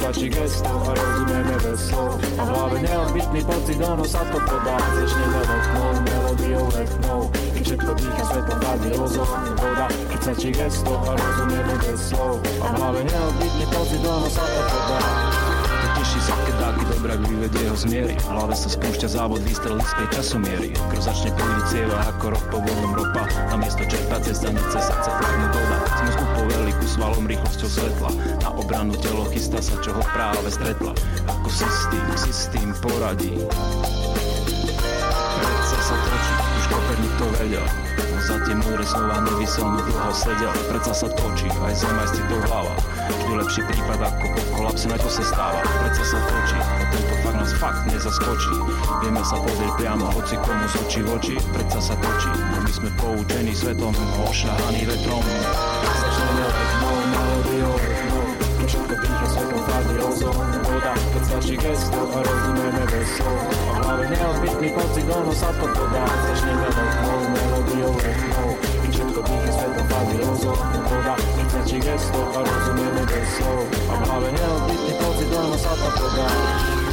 Stačí 0.02 0.26
gesto 0.34 0.66
a 0.66 0.90
rozumieme 0.98 1.54
bez 1.62 1.78
slov 1.86 2.18
A 2.18 2.42
v 2.42 2.48
hlave 2.50 2.76
neodbitný 2.82 3.40
pocit, 3.46 3.78
ono 3.78 4.02
sa 4.02 4.26
to 4.26 4.38
podá. 4.42 4.74
Začneme 4.98 5.40
letnou, 5.46 5.90
melódiou 6.02 6.66
letnou 6.74 7.20
Keď 7.54 7.62
všetko 7.62 7.90
ticho, 7.94 8.22
svetlo 8.26 8.54
padne 8.58 8.90
ozón 8.98 9.42
Voda, 9.62 9.86
keď 10.10 10.18
stačí 10.26 10.50
gesto 10.50 10.92
a 10.98 11.10
rozumieme 11.14 11.74
bez 11.86 11.98
slov 12.10 12.42
A 12.42 12.66
v 12.66 12.74
hlave 12.82 13.00
neodbitný 13.06 13.64
pocit, 13.70 14.02
ono 14.02 14.26
sa 14.26 14.42
to 14.42 14.60
podá 14.74 15.31
Keď 16.22 16.54
dáky 16.54 16.84
dobre 16.86 17.18
vyvedie 17.18 17.66
ho 17.66 17.74
z 17.74 17.90
miery. 17.90 18.14
V 18.14 18.26
hlave 18.30 18.54
sa 18.54 18.70
spúšťa 18.70 19.08
závod 19.10 19.42
výstrelickej 19.42 20.06
časomiery. 20.14 20.70
Krv 20.70 21.02
začne 21.02 21.34
prúdiť 21.34 21.64
cieva 21.66 21.98
ako 22.14 22.38
rok 22.38 22.44
po 22.46 22.58
voľnom 22.62 22.92
ropa. 22.94 23.26
Na 23.50 23.58
miesto 23.58 23.82
čerpacej 23.82 24.30
stanice 24.30 24.78
srdce 24.78 25.10
plynú 25.18 25.46
voda. 25.50 25.76
Z 25.82 26.00
mozgu 26.06 26.24
poveli 26.38 26.72
ku 26.78 26.86
svalom 26.86 27.24
rýchlosťou 27.26 27.68
svetla. 27.74 28.10
Na 28.38 28.50
obranu 28.54 28.94
telo 29.02 29.26
chystá 29.34 29.58
sa, 29.58 29.74
čo 29.82 29.90
ho 29.98 30.02
práve 30.14 30.46
stretla. 30.46 30.94
Ako 31.26 31.48
si 31.50 31.66
s 31.66 31.80
tým, 31.90 32.06
si 32.14 32.30
s 32.30 32.42
tým 32.54 32.70
poradí. 32.78 33.34
Predsa 35.42 35.78
sa 35.82 35.96
točí, 36.06 36.34
už 36.38 36.64
Koperník 36.70 37.14
to 37.18 37.26
vedel. 37.42 37.66
Za 38.22 38.38
tie 38.46 38.54
múdre 38.54 38.86
slova 38.86 39.18
nevyselno 39.26 39.82
dlho 39.82 40.14
sedel 40.14 40.54
Predsa 40.70 40.94
sa 40.94 41.10
točí, 41.10 41.50
aj 41.50 41.74
zem, 41.74 41.90
aj 41.98 42.08
citou 42.14 42.38
hlava 42.46 42.91
Vždy 43.02 43.32
lepší 43.34 43.62
prípad 43.66 43.98
ako 43.98 44.26
po 44.30 44.42
kolapse 44.54 44.86
na 44.86 44.94
to 44.94 45.10
sa 45.10 45.24
stáva 45.26 45.58
Predsa 45.58 46.04
sa 46.06 46.18
točí, 46.22 46.58
a 46.62 46.84
tento 46.92 47.14
fakt 47.22 47.36
nás 47.36 47.52
fakt 47.58 47.82
nezaskočí 47.90 48.54
Vieme 49.02 49.22
sa 49.26 49.36
pozrieť 49.42 49.72
priamo, 49.74 50.04
hoci 50.14 50.34
komu 50.38 50.64
z 50.70 50.74
očí 50.86 51.00
v 51.02 51.08
oči 51.18 51.34
Predsa 51.50 51.80
sa 51.82 51.94
točí, 51.98 52.30
no 52.30 52.56
my 52.62 52.70
sme 52.70 52.90
poučení 53.00 53.52
svetom, 53.56 53.94
ošľahaný 54.30 54.82
vetrom 54.86 55.24
Začneme 55.82 56.44
letnou 56.46 56.96
melódiou 57.10 57.72
letnou 57.74 58.24
To 58.38 58.64
všetko 58.70 58.94
dýcha 58.94 59.26
svetom 59.26 59.60
farby 59.66 59.96
ozón 59.98 60.36
Voda, 60.62 60.92
keď 60.94 61.22
stačí 61.26 61.54
gesto 61.58 62.00
a 62.06 62.18
rozumieme 62.22 62.82
bez 62.86 63.08
slov 63.18 63.38
A 63.42 63.70
v 63.72 63.78
hlave 63.82 64.04
neodbitný 64.14 64.68
pocit, 64.78 65.06
ono 65.10 65.32
sa 65.34 65.50
to 65.58 65.66
podá 65.66 66.04
Začneme 66.30 66.68
letnou 66.70 67.18
melódiou 67.34 67.92
letnou 67.98 68.81
To 69.22 69.30
všetko 69.30 69.38
dýcha 69.38 69.52
svetom 69.54 69.86
farby 69.86 70.16
ozón 70.26 70.58
Voda, 70.82 71.14
keď 71.14 71.46
stačí 71.46 71.78
gesto 71.78 72.20
a 72.34 72.38
rozumieme 72.42 73.02
bez 73.06 73.28
slov 73.38 73.62
A 73.86 73.92
v 73.94 74.02
hlave 74.02 74.28
neodbitný 74.34 74.92
pocit, 74.98 75.30
ono 75.30 75.56
sa 75.62 75.72
to 75.78 75.88
podá 75.94 76.26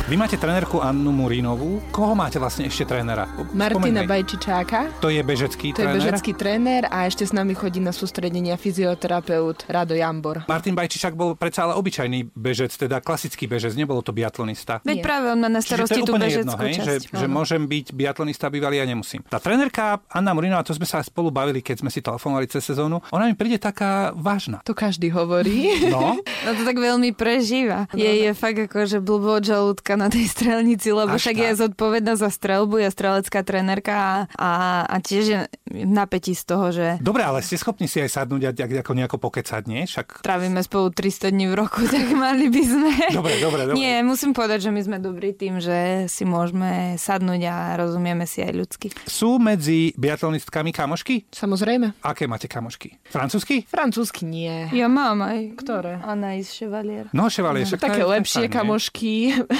Vy 0.09 0.17
máte 0.17 0.41
trénerku 0.41 0.81
Annu 0.81 1.13
Murinovú. 1.13 1.85
Koho 1.93 2.17
máte 2.17 2.41
vlastne 2.41 2.65
ešte 2.65 2.81
trénera? 2.81 3.29
Martina 3.53 4.01
Spomeňme. 4.01 4.09
Bajčičáka. 4.09 4.79
To 5.05 5.13
je 5.13 5.21
bežecký 5.21 5.69
To 5.69 5.85
je 5.85 5.85
tréner? 5.85 5.97
bežecký 6.01 6.31
tréner 6.33 6.83
a 6.89 7.05
ešte 7.05 7.29
s 7.29 7.33
nami 7.37 7.53
chodí 7.53 7.77
na 7.77 7.93
sústredenia 7.93 8.57
fyzioterapeut 8.57 9.69
Rado 9.69 9.93
Jambor. 9.93 10.49
Martin 10.49 10.73
Bajčičák 10.73 11.13
bol 11.13 11.37
predsa 11.37 11.69
ale 11.69 11.77
obyčajný 11.77 12.33
bežec, 12.33 12.73
teda 12.73 13.05
klasický 13.05 13.45
bežec, 13.45 13.77
nebolo 13.77 14.01
to 14.01 14.09
biatlonista. 14.09 14.81
Veď 14.81 14.97
Nie. 14.97 15.05
práve 15.05 15.25
on 15.29 15.45
má 15.45 15.49
na 15.53 15.61
to 15.61 15.77
starosti 15.77 16.01
je 16.01 16.09
tú 16.09 16.17
bežeckú 16.17 16.41
jedno, 16.41 16.53
hej, 16.57 16.73
že, 16.73 16.93
časť. 17.05 17.05
že 17.13 17.25
môžem 17.29 17.61
byť 17.69 17.85
biatlonista 17.93 18.49
bývalý 18.49 18.81
a 18.81 18.89
nemusím. 18.89 19.21
Tá 19.29 19.37
trénerka 19.37 20.01
Anna 20.09 20.33
Murinová, 20.33 20.65
to 20.65 20.73
sme 20.73 20.89
sa 20.89 21.05
spolu 21.05 21.29
bavili, 21.29 21.61
keď 21.61 21.85
sme 21.85 21.93
si 21.93 22.01
telefonovali 22.01 22.49
cez 22.49 22.65
sezónu, 22.65 22.97
ona 23.13 23.29
mi 23.29 23.37
príde 23.37 23.61
taká 23.61 24.09
vážna. 24.17 24.65
To 24.65 24.73
každý 24.73 25.13
hovorí. 25.13 25.85
No, 25.93 26.17
No 26.49 26.57
to 26.57 26.65
tak 26.65 26.81
veľmi 26.81 27.13
prežíva. 27.13 27.85
Je, 27.93 28.09
je 28.25 28.33
fakt 28.33 28.57
ako, 28.57 28.89
že 28.89 28.97
blbo 28.97 29.37
od 29.37 29.45
žalúdka 29.45 29.98
na 29.99 30.07
tej 30.07 30.31
strelnici, 30.31 30.95
lebo 30.95 31.19
Až 31.19 31.27
však 31.27 31.35
tak? 31.35 31.43
je 31.43 31.51
zodpovedná 31.67 32.13
za 32.15 32.31
strelbu, 32.31 32.79
je 32.79 32.89
strelecká 32.89 33.43
trénerka 33.43 33.93
a, 33.93 34.11
a, 34.39 34.51
a 34.87 34.95
tiež 35.03 35.23
je 35.27 35.39
napätí 35.67 36.31
z 36.31 36.43
toho, 36.47 36.71
že 36.71 36.87
dobre, 37.03 37.27
ale 37.27 37.43
ste 37.43 37.59
schopní 37.59 37.91
si 37.91 37.99
aj 37.99 38.15
sadnúť 38.15 38.41
a 38.47 38.51
ak- 38.55 38.79
ako 38.87 38.91
nejako 38.95 39.17
pokecať, 39.19 39.63
nie? 39.67 39.83
Však... 39.83 40.23
trávime 40.23 40.63
spolu 40.63 40.95
300 40.95 41.35
dní 41.35 41.51
v 41.51 41.55
roku, 41.59 41.83
tak 41.93 42.07
mali 42.15 42.47
by 42.47 42.63
sme... 42.63 42.91
Dobre, 43.11 43.35
dobre, 43.43 43.61
dobre. 43.67 43.75
Nie, 43.75 43.99
musím 43.99 44.31
povedať, 44.31 44.69
že 44.69 44.71
my 44.71 44.81
sme 44.81 44.97
dobrí 45.03 45.35
tým, 45.35 45.59
že 45.59 46.07
si 46.07 46.23
môžeme 46.23 46.95
sadnúť 46.95 47.41
a 47.51 47.55
rozumieme 47.75 48.23
si 48.23 48.39
aj 48.39 48.53
ľudsky. 48.55 48.87
Sú 49.03 49.35
medzi 49.41 49.91
biatlonistkami 49.99 50.71
kamošky? 50.71 51.27
Samozrejme. 51.33 51.99
Aké 52.05 52.29
máte 52.29 52.47
kamošky? 52.47 52.95
Francúzsky? 53.09 53.67
Francúzsky 53.67 54.23
nie. 54.23 54.69
Ja 54.71 54.87
mám 54.87 55.19
aj. 55.25 55.57
Ktoré? 55.59 55.99
Anais 56.05 56.47
Chevalier. 56.53 57.09
No, 57.11 57.27
ševalie, 57.27 57.65
však 57.65 57.81
Také 57.81 58.05
lepšie 58.05 58.45
to 58.47 58.53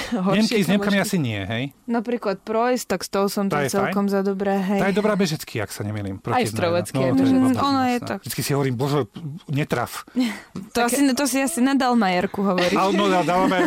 kamošky, 0.30 0.38
Nemky 0.38 0.54
horšie 0.54 0.64
s 0.64 0.68
Nemkami 0.70 0.98
asi 1.02 1.16
nie, 1.18 1.40
hej? 1.42 1.64
Napríklad 1.90 2.36
Projs, 2.46 2.86
tak 2.86 3.02
s 3.02 3.08
tou 3.10 3.26
som 3.26 3.50
To 3.50 3.58
celkom 3.66 4.06
za 4.06 4.22
dobré, 4.22 4.56
hej. 4.56 4.80
Tá 4.80 4.88
je 4.88 4.96
dobrá 4.96 5.18
bežecky, 5.18 5.58
ak 5.58 5.74
sa 5.74 5.82
nemýlim. 5.82 6.22
Aj 6.30 6.40
je 6.42 6.54
bežecky. 6.54 6.96
blbá, 6.96 7.60
Ona 7.66 7.84
je 7.94 7.98
tak. 8.06 8.18
Vždycky 8.22 8.40
si 8.46 8.50
hovorím, 8.54 8.74
bože, 8.78 9.10
netraf. 9.50 10.06
To, 10.70 10.86
asi, 10.86 11.02
to 11.02 11.26
si 11.26 11.42
asi 11.42 11.58
na 11.58 11.74
Dalmajerku 11.74 12.46
hovoríš. 12.46 12.78
Ale 12.78 12.94
no, 12.94 13.10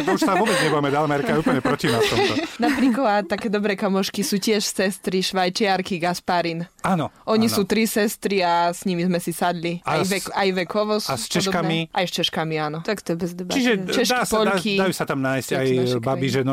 to 0.08 0.16
už 0.16 0.22
sa 0.24 0.40
vôbec 0.40 0.56
nebudeme, 0.64 0.88
Dalmerka 0.88 1.36
je 1.36 1.40
úplne 1.44 1.60
proti 1.60 1.92
nás 1.92 2.00
tomto. 2.08 2.34
Napríklad 2.64 3.28
také 3.28 3.52
dobré 3.52 3.76
kamošky 3.76 4.24
sú 4.24 4.40
tiež 4.40 4.64
sestry 4.64 5.20
švajčiarky 5.20 6.00
Gasparin. 6.00 6.64
Áno. 6.80 7.12
Oni 7.28 7.52
áno. 7.52 7.56
sú 7.60 7.68
tri 7.68 7.84
sestry 7.84 8.40
a 8.40 8.72
s 8.72 8.88
nimi 8.88 9.04
sme 9.04 9.20
si 9.20 9.36
sadli. 9.36 9.84
A 9.84 10.00
Aj, 10.00 10.08
s- 10.08 10.12
vek, 10.12 10.24
aj 10.32 10.50
vekovo 10.64 10.94
sú 11.04 11.12
a 11.12 11.20
s 11.20 11.28
Češkami? 11.28 11.92
Podobné. 11.92 11.98
Aj 11.98 12.06
s 12.08 12.12
Češkami, 12.16 12.56
áno. 12.56 12.78
Tak 12.88 13.04
to 13.04 13.10
je 13.14 13.18
bez 13.20 13.32
debaty. 13.36 13.56
Čiže 13.60 13.72
Češky, 13.92 14.14
dá 14.16 14.22
sa, 14.24 14.38
dá, 14.48 14.56
dajú 14.56 14.94
sa 14.96 15.04
tam 15.04 15.20
nájsť 15.20 15.50
aj 15.52 15.68
krajiny. 15.68 15.92
že 15.92 15.98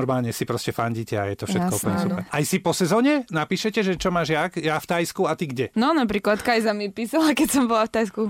normálne 0.00 0.30
si 0.30 0.42
proste 0.42 0.71
fandíte 0.71 1.14
a 1.14 1.26
je 1.26 1.37
to 1.37 1.45
všetko 1.45 1.69
Jasné, 1.69 1.78
úplne 1.78 1.95
áno. 1.95 2.04
super. 2.07 2.23
Aj 2.26 2.42
si 2.42 2.57
po 2.57 2.73
sezóne 2.73 3.12
napíšete, 3.28 3.78
že 3.80 3.92
čo 3.95 4.09
máš 4.09 4.28
jak? 4.30 4.57
Ja 4.57 4.76
v 4.76 4.87
Tajsku 4.87 5.25
a 5.25 5.35
ty 5.35 5.45
kde? 5.45 5.69
No 5.75 5.92
napríklad 5.92 6.40
Kajza 6.40 6.73
mi 6.73 6.88
písala, 6.88 7.30
keď 7.33 7.49
som 7.50 7.64
bola 7.66 7.85
v 7.85 7.92
Tajsku, 7.92 8.21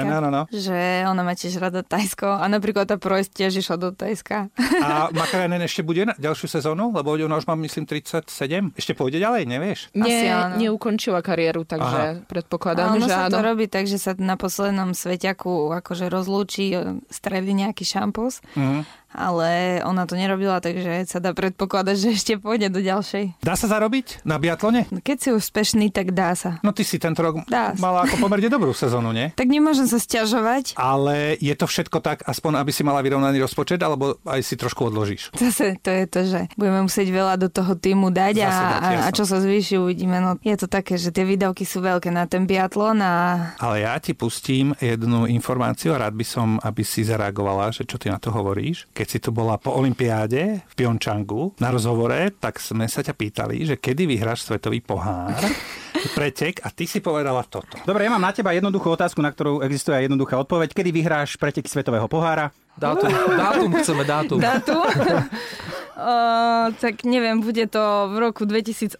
Finka, 0.00 0.16
áno, 0.18 0.28
no. 0.30 0.42
že 0.48 0.74
ona 1.04 1.20
má 1.20 1.32
tiež 1.32 1.58
rada 1.58 1.82
Tajsko 1.82 2.26
a 2.32 2.44
napríklad 2.46 2.84
tá 2.84 2.96
Projs 2.96 3.28
tiež 3.28 3.58
išla 3.58 3.76
do 3.76 3.88
Tajska. 3.90 4.48
A 4.80 4.88
Makarenen 5.14 5.60
ešte 5.60 5.82
bude 5.82 6.02
na 6.02 6.14
ďalšiu 6.14 6.48
sezónu? 6.48 6.90
Lebo 6.90 7.12
ona 7.14 7.36
už 7.36 7.44
má, 7.44 7.54
myslím, 7.54 7.84
37. 7.84 8.72
Ešte 8.72 8.92
pôjde 8.92 9.18
ďalej, 9.18 9.42
nevieš? 9.44 9.80
Asi 9.90 10.00
Nie, 10.00 10.30
áno. 10.30 10.56
neukončila 10.56 11.20
kariéru, 11.20 11.62
takže 11.62 11.98
Aha. 12.16 12.24
predpokladám, 12.24 12.88
A 12.88 12.94
ono 12.94 13.04
že 13.04 13.10
sa 13.10 13.26
áno. 13.26 13.32
to 13.32 13.38
robí 13.42 13.66
tak, 13.66 13.84
že 13.84 13.98
sa 13.98 14.16
na 14.16 14.34
poslednom 14.34 14.92
sveťaku 14.92 15.52
akože 15.74 16.06
rozlúči, 16.06 16.72
streví 17.08 17.52
nejaký 17.52 17.82
šampus, 17.82 18.40
Mhm. 18.54 18.80
Ale 19.12 19.80
ona 19.84 20.04
to 20.04 20.16
nerobila, 20.16 20.58
takže 20.58 21.04
sa 21.06 21.20
dá 21.20 21.32
predpokladať, 21.32 21.94
že 21.96 22.08
ešte 22.12 22.32
pôjde 22.36 22.68
do 22.68 22.80
ďalšej. 22.80 23.44
Dá 23.44 23.54
sa 23.54 23.68
zarobiť 23.68 24.24
na 24.24 24.40
biatlone? 24.40 24.88
No, 24.88 24.98
Keď 24.98 25.16
si 25.16 25.28
úspešný, 25.30 25.92
tak 25.92 26.16
dá 26.16 26.32
sa. 26.32 26.58
No 26.60 26.72
ty 26.72 26.82
si 26.82 26.96
tento 26.96 27.20
rok 27.20 27.44
Dá 27.46 27.76
sa. 27.76 27.80
mala 27.80 28.04
ako 28.04 28.16
pomerne 28.18 28.48
dobrú 28.48 28.72
sezónu, 28.72 29.12
nie? 29.12 29.30
Tak 29.36 29.46
nemôžem 29.46 29.84
sa 29.86 30.00
stiažovať. 30.00 30.74
Ale 30.76 31.36
je 31.38 31.54
to 31.54 31.68
všetko 31.68 32.00
tak, 32.00 32.24
aspoň 32.24 32.64
aby 32.64 32.72
si 32.72 32.82
mala 32.82 33.04
vyrovnaný 33.04 33.38
rozpočet, 33.40 33.80
alebo 33.80 34.16
aj 34.24 34.40
si 34.42 34.54
trošku 34.56 34.88
odložíš? 34.88 35.30
Zase 35.36 35.76
to 35.78 35.90
je 35.92 36.04
to, 36.08 36.20
že 36.24 36.40
budeme 36.56 36.84
musieť 36.84 37.08
veľa 37.08 37.34
do 37.36 37.48
toho 37.52 37.76
týmu 37.76 38.08
dať 38.08 38.34
a, 38.42 38.48
dať, 38.48 38.96
a, 38.98 39.06
a 39.06 39.08
čo 39.12 39.24
sa 39.28 39.38
zvýši, 39.38 39.76
uvidíme. 39.76 40.18
No, 40.18 40.40
je 40.40 40.56
to 40.56 40.66
také, 40.66 40.96
že 40.96 41.12
tie 41.12 41.26
výdavky 41.26 41.62
sú 41.62 41.84
veľké 41.84 42.08
na 42.08 42.24
ten 42.24 42.48
biatlon 42.48 42.98
a 43.02 43.12
Ale 43.60 43.84
ja 43.84 43.98
ti 43.98 44.16
pustím 44.16 44.72
jednu 44.78 45.28
informáciu 45.28 45.92
a 45.92 46.00
rád 46.00 46.14
by 46.14 46.24
som, 46.24 46.48
aby 46.62 46.82
si 46.82 47.02
zareagovala, 47.02 47.74
že 47.74 47.84
čo 47.84 47.98
ty 47.98 48.08
na 48.08 48.16
to 48.16 48.30
hovoríš. 48.30 48.86
Keď 49.02 49.10
si 49.10 49.18
tu 49.18 49.34
bola 49.34 49.58
po 49.58 49.74
Olympiáde 49.74 50.62
v 50.62 50.74
Pyeongchangu 50.78 51.58
na 51.58 51.74
rozhovore, 51.74 52.30
tak 52.38 52.62
sme 52.62 52.86
sa 52.86 53.02
ťa 53.02 53.18
pýtali, 53.18 53.66
že 53.66 53.74
kedy 53.74 54.06
vyhráš 54.06 54.46
svetový 54.46 54.78
pohár, 54.78 55.34
pretek 56.16 56.62
a 56.62 56.70
ty 56.70 56.86
si 56.86 57.02
povedala 57.02 57.42
toto. 57.42 57.82
Dobre, 57.82 58.06
ja 58.06 58.14
mám 58.14 58.22
na 58.22 58.30
teba 58.30 58.54
jednoduchú 58.54 58.94
otázku, 58.94 59.18
na 59.18 59.34
ktorú 59.34 59.58
existuje 59.66 59.98
aj 59.98 60.06
jednoduchá 60.06 60.38
odpoveď. 60.38 60.70
Kedy 60.70 60.94
vyhráš 60.94 61.34
preteky 61.34 61.66
Svetového 61.66 62.06
pohára? 62.06 62.54
Dátum, 62.78 63.10
dátum 63.10 63.70
chceme, 63.82 64.06
dátum. 64.06 64.38
dátum. 64.38 64.86
Uh, 66.02 66.74
tak 66.76 67.06
neviem, 67.06 67.38
bude 67.38 67.62
to 67.64 67.78
v 68.10 68.16
roku 68.20 68.42
2018, 68.42 68.98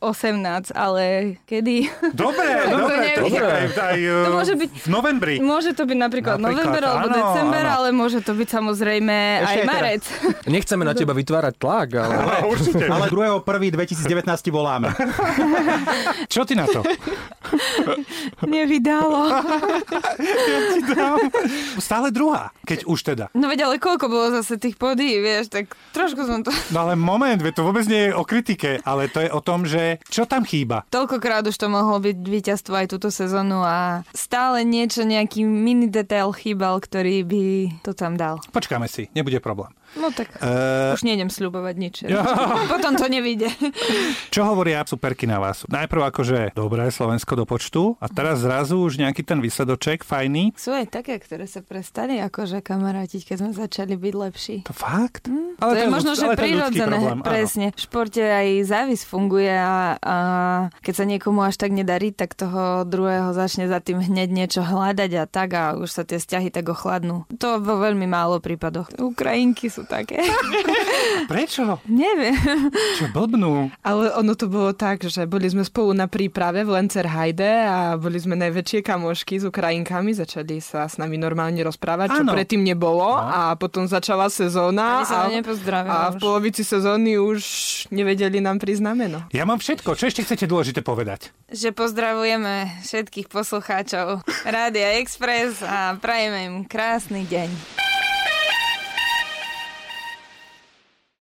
ale 0.71 1.03
kedy? 1.45 1.91
Dobre, 2.15 2.47
dobre, 2.65 2.95
neviem. 3.03 3.19
to 3.19 3.27
Dobre. 3.29 3.43
aj, 3.43 3.67
aj 3.75 3.99
To 4.07 4.31
môže 4.33 4.55
byť- 4.55 4.73
v 4.79 4.89
novembri. 4.89 5.35
Môže 5.37 5.71
to 5.73 5.83
byť 5.83 5.99
napríklad, 5.99 6.39
Napríklad, 6.39 6.63
november 6.63 6.83
alebo 6.85 7.07
áno, 7.09 7.17
december, 7.19 7.65
áno. 7.65 7.75
ale 7.75 7.89
môže 7.91 8.19
to 8.19 8.33
byť 8.33 8.49
samozrejme 8.49 9.17
Ešte 9.37 9.43
aj 9.43 9.59
teda- 9.59 9.67
marec. 9.69 10.03
Nechceme 10.55 10.83
na 10.85 10.95
teba 10.95 11.11
vytvárať 11.13 11.55
tlak, 11.57 11.89
ale... 11.97 12.15
Áno, 12.15 12.47
určite. 12.55 12.85
Ale 12.87 13.11
2.1.2019 13.11 14.07
ti 14.39 14.51
voláme. 14.51 14.89
Čo 16.31 16.47
ty 16.47 16.55
na 16.55 16.71
to? 16.71 16.87
Nevydalo. 18.45 19.43
Stále 21.79 22.09
druhá, 22.11 22.55
keď 22.63 22.87
už 22.87 22.99
teda. 23.05 23.25
No 23.33 23.49
veď 23.49 23.67
ale 23.67 23.77
koľko 23.77 24.07
bolo 24.07 24.31
zase 24.33 24.57
tých 24.57 24.77
podí, 24.77 25.19
vieš, 25.19 25.49
tak 25.49 25.67
trošku 25.91 26.23
som 26.23 26.41
to... 26.41 26.55
No 26.71 26.85
ale 26.85 26.92
moment, 26.99 27.39
veď 27.39 27.53
to 27.61 27.67
vôbec 27.67 27.85
nie 27.87 28.09
je 28.09 28.17
o 28.17 28.25
kritike, 28.27 28.81
ale 28.83 29.09
to 29.09 29.21
je 29.23 29.31
o 29.31 29.41
tom, 29.41 29.65
že 29.69 30.01
čo 30.09 30.25
tam 30.25 30.43
chýba. 30.47 30.85
Toľkokrát 30.89 31.47
už 31.47 31.57
to 31.57 31.69
mohlo 31.69 31.99
byť 32.01 32.17
víťazstvo 32.19 32.75
aj 32.77 32.87
túto 32.91 33.09
sezónu 33.13 33.63
a 33.65 34.07
stále 34.13 34.65
niečo, 34.67 35.05
nejaký 35.07 35.45
mini 35.45 35.89
detail 35.89 36.33
chýbal, 36.33 36.81
ktorý 36.81 37.25
by 37.27 37.45
to 37.85 37.93
tam 37.93 38.17
dal. 38.17 38.41
Počkáme 38.53 38.89
si, 38.89 39.09
nebude 39.13 39.43
problém. 39.43 39.73
No 39.95 40.09
tak 40.11 40.35
Uh, 40.43 40.91
už 40.93 41.05
nejdem 41.05 41.29
sľubovať 41.29 41.75
nič. 41.77 41.97
Potom 42.73 42.97
to 42.97 43.07
nevíde. 43.07 43.47
čo 44.29 44.43
hovoria 44.43 44.83
superky 44.83 45.25
na 45.25 45.39
vás? 45.39 45.63
Najprv 45.67 46.11
akože 46.11 46.39
dobré 46.53 46.89
Slovensko 46.89 47.35
do 47.35 47.45
počtu 47.45 47.95
a 47.99 48.09
teraz 48.09 48.43
zrazu 48.43 48.81
už 48.81 48.99
nejaký 48.99 49.23
ten 49.23 49.39
výsledoček 49.39 50.03
fajný. 50.03 50.51
Sú 50.57 50.75
aj 50.75 50.91
také, 50.91 51.17
ktoré 51.17 51.47
sa 51.47 51.63
prestali 51.63 52.19
akože 52.19 52.59
kamarátiť, 52.59 53.23
keď 53.23 53.37
sme 53.39 53.51
začali 53.53 53.95
byť 53.95 54.15
lepší. 54.17 54.57
To 54.67 54.75
fakt? 54.75 55.31
Mm, 55.31 55.55
to 55.57 55.77
je 55.77 55.87
možno, 55.87 56.11
ľud- 56.13 56.19
že 56.19 56.27
ale 56.27 56.35
to 56.35 56.41
je 56.41 56.43
prirodzené, 56.43 56.97
problém, 56.99 57.19
áno. 57.19 57.25
presne. 57.25 57.67
V 57.71 57.81
športe 57.81 58.23
aj 58.23 58.49
závis 58.67 59.03
funguje 59.07 59.53
a, 59.53 59.95
a 59.97 60.17
keď 60.81 60.95
sa 60.97 61.05
niekomu 61.07 61.41
až 61.41 61.55
tak 61.55 61.71
nedarí, 61.71 62.11
tak 62.11 62.35
toho 62.35 62.83
druhého 62.83 63.31
začne 63.31 63.71
za 63.71 63.79
tým 63.79 64.03
hneď 64.03 64.29
niečo 64.29 64.65
hľadať 64.65 65.11
a 65.15 65.25
tak 65.29 65.49
a 65.55 65.65
už 65.79 65.89
sa 65.89 66.03
tie 66.03 66.19
vzťahy 66.19 66.51
tak 66.51 66.67
ochladnú. 66.67 67.29
To 67.39 67.63
vo 67.63 67.79
veľmi 67.79 68.11
málo 68.11 68.43
prípadoch. 68.43 68.91
Ukrajinky 68.99 69.71
sú 69.71 69.82
sú 69.83 69.91
také. 69.91 70.23
Prečo? 71.33 71.83
Neviem. 71.91 72.39
Čo 73.03 73.11
blbnú? 73.11 73.75
Ale 73.83 74.15
ono 74.15 74.39
to 74.39 74.47
bolo 74.47 74.71
tak, 74.71 75.03
že 75.03 75.27
boli 75.27 75.51
sme 75.51 75.67
spolu 75.67 75.91
na 75.91 76.07
príprave 76.07 76.63
v 76.63 76.79
Lencerhajde 76.79 77.51
a 77.67 77.79
boli 77.99 78.23
sme 78.23 78.39
najväčšie 78.39 78.87
kamošky 78.87 79.43
s 79.43 79.45
Ukrajinkami, 79.51 80.15
začali 80.15 80.63
sa 80.63 80.87
s 80.87 81.03
nami 81.03 81.19
normálne 81.19 81.59
rozprávať, 81.67 82.15
čo 82.15 82.23
Áno. 82.23 82.33
predtým 82.33 82.63
nebolo 82.63 83.19
a 83.19 83.59
potom 83.59 83.91
začala 83.91 84.31
sezóna 84.31 85.03
a, 85.03 85.27
a 85.27 85.99
v 86.15 86.17
polovici 86.23 86.63
sezóny 86.63 87.19
už 87.19 87.43
nevedeli 87.91 88.39
nám 88.39 88.63
prísť 88.63 88.83
na 88.87 88.95
meno. 88.95 89.19
Ja 89.35 89.43
mám 89.43 89.59
všetko. 89.59 89.99
Čo 89.99 90.07
ešte 90.07 90.23
chcete 90.23 90.47
dôležité 90.47 90.87
povedať? 90.87 91.35
Že 91.51 91.75
pozdravujeme 91.75 92.85
všetkých 92.87 93.27
poslucháčov 93.29 94.23
Rádia 94.47 95.03
Express 95.03 95.61
a 95.65 95.99
prajeme 95.99 96.39
im 96.47 96.55
krásny 96.69 97.27
deň. 97.27 97.92